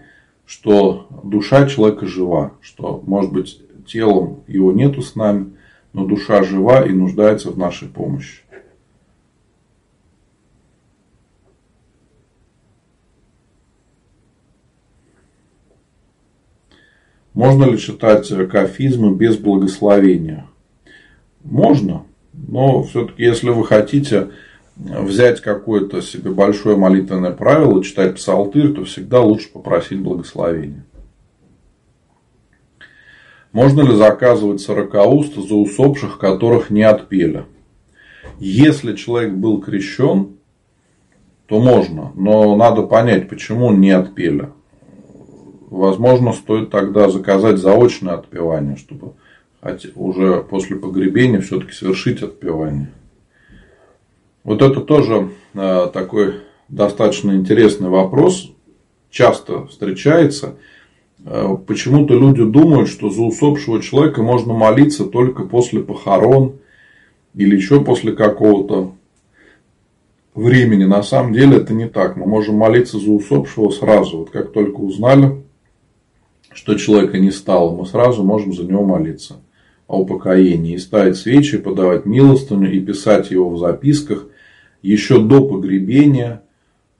что 0.46 1.08
душа 1.24 1.68
человека 1.68 2.06
жива, 2.06 2.54
что, 2.62 3.02
может 3.06 3.32
быть, 3.32 3.62
телом 3.86 4.42
его 4.48 4.72
нету 4.72 5.02
с 5.02 5.16
нами, 5.16 5.54
но 5.94 6.06
душа 6.06 6.44
жива 6.44 6.86
и 6.86 6.92
нуждается 6.92 7.52
в 7.52 7.58
нашей 7.58 7.88
помощи. 7.88 8.42
Можно 17.34 17.66
ли 17.66 17.80
читать 17.80 18.28
кафизмы 18.50 19.16
без 19.16 19.38
благословения? 19.38 20.48
Можно, 21.44 22.06
но 22.32 22.84
все-таки, 22.84 23.24
если 23.24 23.50
вы 23.50 23.66
хотите 23.66 24.30
взять 24.76 25.42
какое-то 25.42 26.02
себе 26.02 26.32
большое 26.32 26.78
молитвенное 26.78 27.32
правило, 27.32 27.84
читать 27.84 28.16
псалтырь, 28.16 28.74
то 28.74 28.86
всегда 28.86 29.22
лучше 29.22 29.50
попросить 29.52 30.00
благословения. 30.00 30.86
Можно 33.54 33.82
ли 33.82 33.96
заказывать 33.96 34.62
сорокауст 34.62 35.36
за 35.36 35.54
усопших, 35.54 36.18
которых 36.18 36.72
не 36.72 36.82
отпели? 36.82 37.46
Если 38.40 38.96
человек 38.96 39.34
был 39.34 39.62
крещен, 39.62 40.38
то 41.46 41.60
можно, 41.60 42.12
но 42.16 42.56
надо 42.56 42.82
понять, 42.82 43.30
почему 43.30 43.72
не 43.72 43.92
отпели. 43.92 44.50
Возможно, 45.70 46.34
стоит 46.34 46.72
тогда 46.72 47.10
заказать 47.10 47.60
заочное 47.60 48.16
отпевание, 48.16 48.76
чтобы 48.76 49.14
уже 49.96 50.44
после 50.44 50.76
погребения 50.76 51.40
все-таки 51.40 51.74
совершить 51.74 52.24
отпевание. 52.24 52.92
Вот 54.44 54.64
это 54.64 54.82
тоже 54.82 55.30
э, 55.54 55.90
такой 55.94 56.42
достаточно 56.70 57.32
интересный 57.32 57.90
вопрос. 57.90 58.52
Часто 59.10 59.68
встречается. 59.68 60.56
Э, 61.26 61.56
почему-то 61.66 62.14
люди 62.14 62.44
думают, 62.44 62.90
что 62.90 63.10
за 63.10 63.22
усопшего 63.22 63.82
человека 63.82 64.22
можно 64.22 64.54
молиться 64.54 65.06
только 65.06 65.44
после 65.44 65.82
похорон 65.82 66.56
или 67.34 67.56
еще 67.56 67.84
после 67.84 68.12
какого-то 68.12 68.94
времени. 70.36 70.84
На 70.84 71.04
самом 71.04 71.34
деле 71.34 71.58
это 71.58 71.74
не 71.74 71.88
так. 71.88 72.18
Мы 72.18 72.26
можем 72.26 72.56
молиться 72.56 73.00
за 73.00 73.12
усопшего 73.12 73.70
сразу. 73.70 74.20
Вот 74.20 74.30
как 74.32 74.52
только 74.52 74.78
узнали, 74.78 75.44
что 76.52 76.76
человека 76.76 77.20
не 77.20 77.32
стало, 77.32 77.76
мы 77.76 77.86
сразу 77.86 78.24
можем 78.24 78.54
за 78.54 78.64
него 78.64 78.84
молиться 78.84 79.38
о 79.88 80.02
упокоении. 80.02 80.76
И 80.76 80.80
ставить 80.80 81.18
свечи, 81.18 81.58
подавать 81.58 82.06
милостыню 82.06 82.72
и 82.72 82.80
писать 82.80 83.32
его 83.32 83.50
в 83.50 83.58
записках 83.58 84.28
еще 84.82 85.20
до 85.20 85.48
погребения, 85.48 86.42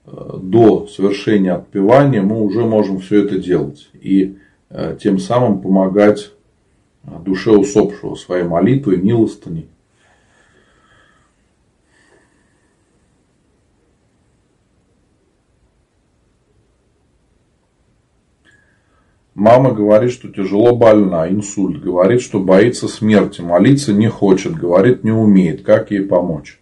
до 0.06 0.86
совершения 0.86 1.54
отпевания 1.54 2.22
мы 2.22 2.42
уже 2.42 2.64
можем 2.64 2.98
все 2.98 3.24
это 3.24 3.38
делать. 3.38 3.88
И 3.94 4.38
э, 4.70 4.96
тем 5.00 5.18
самым 5.18 5.60
помогать 5.60 6.32
э, 7.04 7.10
душе 7.24 7.50
усопшего 7.50 8.14
своей 8.14 8.44
молитвой, 8.44 8.98
милостыней. 8.98 9.68
Мама 19.34 19.72
говорит, 19.72 20.12
что 20.12 20.28
тяжело 20.28 20.76
больна, 20.76 21.28
инсульт. 21.28 21.82
Говорит, 21.82 22.20
что 22.20 22.38
боится 22.38 22.86
смерти, 22.86 23.40
молиться 23.40 23.92
не 23.92 24.08
хочет, 24.08 24.54
говорит, 24.54 25.02
не 25.02 25.10
умеет. 25.10 25.62
Как 25.62 25.90
ей 25.90 26.02
помочь? 26.02 26.60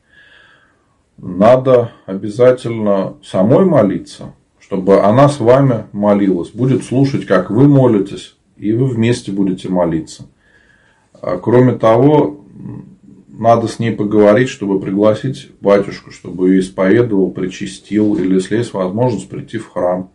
Надо 1.23 1.93
обязательно 2.05 3.15
самой 3.23 3.65
молиться, 3.65 4.35
чтобы 4.59 5.03
она 5.03 5.29
с 5.29 5.39
вами 5.39 5.85
молилась, 5.93 6.51
будет 6.51 6.85
слушать, 6.85 7.27
как 7.27 7.49
вы 7.49 7.69
молитесь, 7.69 8.37
и 8.57 8.73
вы 8.73 8.87
вместе 8.87 9.31
будете 9.31 9.69
молиться. 9.69 10.25
А 11.13 11.39
кроме 11.39 11.75
того, 11.75 12.45
надо 13.29 13.69
с 13.69 13.79
ней 13.79 13.93
поговорить, 13.93 14.49
чтобы 14.49 14.81
пригласить 14.81 15.53
батюшку, 15.61 16.11
чтобы 16.11 16.51
ее 16.51 16.61
исповедовал, 16.61 17.31
причастил, 17.31 18.17
или 18.17 18.35
если 18.35 18.57
есть 18.57 18.75
возможность 18.75 19.29
прийти 19.29 19.59
в 19.59 19.71
храм. 19.71 20.11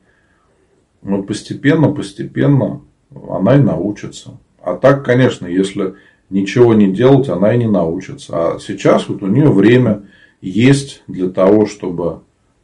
Вот 1.01 1.25
постепенно, 1.25 1.89
постепенно 1.89 2.81
она 3.29 3.55
и 3.55 3.61
научится. 3.61 4.37
А 4.61 4.75
так, 4.75 5.05
конечно, 5.05 5.47
если 5.47 5.95
ничего 6.29 6.73
не 6.73 6.91
делать, 6.91 7.29
она 7.29 7.53
и 7.53 7.57
не 7.57 7.67
научится. 7.67 8.33
А 8.33 8.59
сейчас 8.59 9.07
вот 9.07 9.23
у 9.23 9.27
нее 9.27 9.49
время 9.49 10.03
есть 10.41 11.03
для 11.07 11.29
того, 11.29 11.65
чтобы 11.65 12.21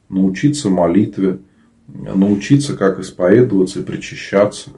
научиться 0.10 0.70
молитве, 0.70 1.40
научиться, 1.88 2.76
как 2.78 3.00
исповедоваться 3.00 3.80
и 3.80 3.84
причащаться. 3.84 4.72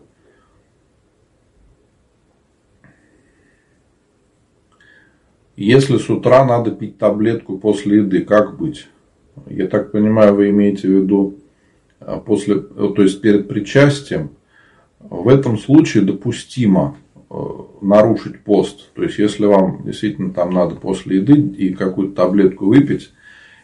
Если 5.55 5.97
с 5.97 6.09
утра 6.09 6.45
надо 6.45 6.71
пить 6.71 6.97
таблетку 6.97 7.57
после 7.57 7.97
еды, 7.97 8.25
как 8.25 8.57
быть? 8.57 8.87
Я 9.47 9.67
так 9.67 9.91
понимаю, 9.91 10.35
вы 10.35 10.49
имеете 10.49 10.87
в 10.87 10.91
виду 10.91 11.39
а, 11.99 12.19
после, 12.19 12.59
то 12.59 13.01
есть 13.01 13.21
перед 13.21 13.47
причастием. 13.47 14.31
В 14.99 15.29
этом 15.29 15.57
случае 15.57 16.03
допустимо 16.03 16.97
нарушить 17.81 18.43
пост. 18.43 18.93
То 18.93 19.03
есть, 19.03 19.17
если 19.17 19.45
вам 19.45 19.83
действительно 19.83 20.33
там 20.33 20.51
надо 20.51 20.75
после 20.75 21.17
еды 21.17 21.33
и 21.33 21.73
какую-то 21.73 22.15
таблетку 22.15 22.65
выпить, 22.65 23.11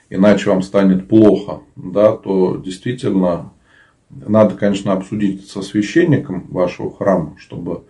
иначе 0.09 0.49
вам 0.49 0.61
станет 0.61 1.07
плохо, 1.07 1.61
да, 1.75 2.13
то 2.13 2.57
действительно 2.57 3.53
надо, 4.09 4.55
конечно, 4.55 4.93
обсудить 4.93 5.47
со 5.47 5.61
священником 5.61 6.47
вашего 6.49 6.91
храма, 6.91 7.35
чтобы 7.37 7.83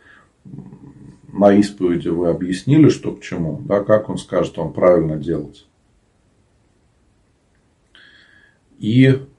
на 1.31 1.53
исповеди 1.53 2.09
вы 2.09 2.29
объяснили, 2.29 2.89
что 2.89 3.13
к 3.13 3.21
чему, 3.21 3.61
да, 3.65 3.83
как 3.83 4.09
он 4.09 4.17
скажет 4.17 4.57
вам 4.57 4.73
правильно 4.73 5.15
делать. 5.17 5.67
И 8.77 9.15
Э, 9.15 9.30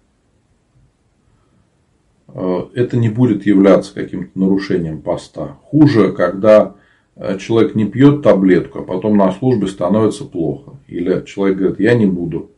это 2.35 2.97
не 2.97 3.09
будет 3.09 3.47
являться 3.47 3.95
каким-то 3.95 4.39
нарушением 4.39 5.03
поста. 5.03 5.59
Хуже, 5.64 6.12
когда 6.12 6.74
э, 7.16 7.39
человек 7.39 7.74
не 7.74 7.85
пьет 7.85 8.22
таблетку, 8.22 8.80
а 8.80 8.83
потом 8.83 9.16
на 9.16 9.33
службе 9.33 9.66
становится 9.66 10.24
плохо. 10.24 10.72
Или 10.89 11.24
человек 11.26 11.59
говорит, 11.59 11.80
я 11.80 11.95
не 11.95 12.07
буду 12.07 12.51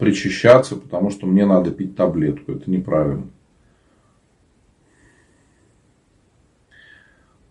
причащаться, 0.00 0.76
потому 0.76 1.10
что 1.10 1.26
мне 1.26 1.44
надо 1.46 1.70
пить 1.70 1.94
таблетку. 1.94 2.52
Это 2.52 2.70
неправильно. 2.70 3.28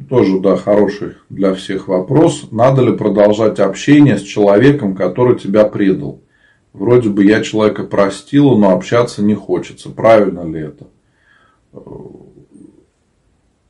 Тоже, 0.10 0.40
да, 0.40 0.58
хороший 0.58 1.14
для 1.30 1.54
всех 1.54 1.88
вопрос. 1.88 2.50
Надо 2.52 2.82
ли 2.82 2.98
продолжать 2.98 3.60
общение 3.60 4.18
с 4.18 4.22
человеком, 4.22 4.96
который 4.96 5.40
тебя 5.40 5.64
предал? 5.64 6.22
Вроде 6.74 7.10
бы 7.10 7.24
я 7.24 7.42
человека 7.42 7.84
простила, 7.84 8.58
но 8.58 8.72
общаться 8.72 9.24
не 9.24 9.36
хочется. 9.36 9.90
Правильно 9.90 10.42
ли 10.42 10.60
это? 10.60 10.88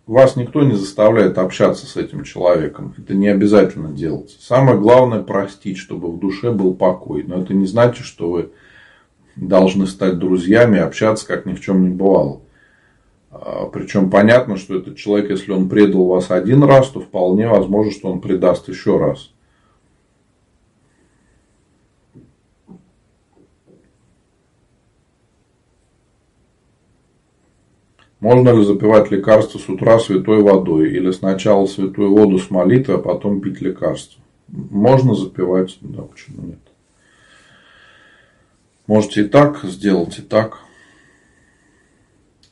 Вас 0.05 0.35
никто 0.35 0.63
не 0.63 0.75
заставляет 0.75 1.37
общаться 1.37 1.85
с 1.85 1.97
этим 1.97 2.23
человеком. 2.23 2.93
Это 2.97 3.13
не 3.13 3.27
обязательно 3.27 3.89
делать. 3.89 4.35
Самое 4.39 4.77
главное 4.77 5.23
простить, 5.23 5.77
чтобы 5.77 6.11
в 6.11 6.19
душе 6.19 6.51
был 6.51 6.75
покой. 6.75 7.23
Но 7.27 7.41
это 7.41 7.53
не 7.53 7.65
значит, 7.65 8.05
что 8.05 8.29
вы 8.29 8.51
должны 9.35 9.87
стать 9.87 10.19
друзьями 10.19 10.79
общаться, 10.79 11.27
как 11.27 11.45
ни 11.45 11.53
в 11.53 11.61
чем 11.61 11.83
не 11.83 11.89
бывало. 11.89 12.41
А, 13.31 13.65
Причем 13.65 14.09
понятно, 14.09 14.57
что 14.57 14.77
этот 14.77 14.95
человек, 14.95 15.31
если 15.31 15.51
он 15.51 15.67
предал 15.67 16.05
вас 16.05 16.31
один 16.31 16.63
раз, 16.63 16.89
то 16.89 17.01
вполне 17.01 17.47
возможно, 17.47 17.91
что 17.91 18.11
он 18.11 18.21
предаст 18.21 18.69
еще 18.69 18.97
раз. 18.97 19.31
Можно 28.25 28.49
ли 28.55 28.65
запивать 28.65 29.11
лекарство 29.11 29.59
с 29.59 29.69
утра 29.69 29.99
святой 29.99 30.41
водой? 30.41 30.89
Или 30.89 31.11
сначала 31.11 31.67
святую 31.67 32.09
воду 32.09 32.39
с 32.39 32.49
молитвой, 32.49 32.95
а 32.95 32.99
потом 32.99 33.39
пить 33.39 33.61
лекарство? 33.61 34.19
Можно 34.47 35.13
запивать, 35.13 35.77
да, 35.81 36.01
почему 36.01 36.47
нет? 36.47 36.57
Можете 38.87 39.21
и 39.21 39.25
так 39.25 39.59
сделать, 39.61 40.17
и 40.17 40.23
так. 40.23 40.57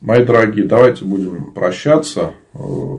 Мои 0.00 0.24
дорогие, 0.24 0.64
давайте 0.64 1.04
будем 1.04 1.50
прощаться. 1.50 2.34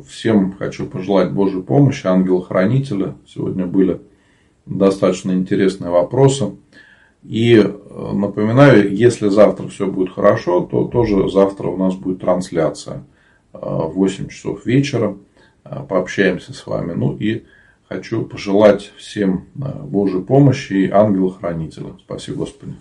Всем 0.09 0.51
хочу 0.59 0.85
пожелать 0.85 1.31
Божьей 1.31 1.61
помощи, 1.61 2.05
ангела-хранителя. 2.05 3.15
Сегодня 3.25 3.65
были 3.65 4.01
достаточно 4.65 5.31
интересные 5.31 5.91
вопросы. 5.91 6.51
И 7.27 7.55
э, 7.57 8.11
напоминаю, 8.13 8.95
если 8.95 9.29
завтра 9.29 9.67
все 9.67 9.87
будет 9.87 10.13
хорошо, 10.13 10.61
то 10.61 10.85
тоже 10.85 11.29
завтра 11.29 11.67
у 11.67 11.77
нас 11.77 11.95
будет 11.95 12.21
трансляция 12.21 13.03
в 13.51 13.93
8 13.95 14.27
часов 14.27 14.65
вечера. 14.65 15.17
Пообщаемся 15.63 16.53
с 16.53 16.67
вами. 16.67 16.93
Ну 16.93 17.15
и 17.15 17.45
хочу 17.87 18.23
пожелать 18.23 18.91
всем 18.97 19.45
Божьей 19.55 20.21
помощи 20.21 20.73
и 20.73 20.89
ангела-хранителя. 20.89 21.93
Спасибо 22.05 22.39
Господи. 22.39 22.75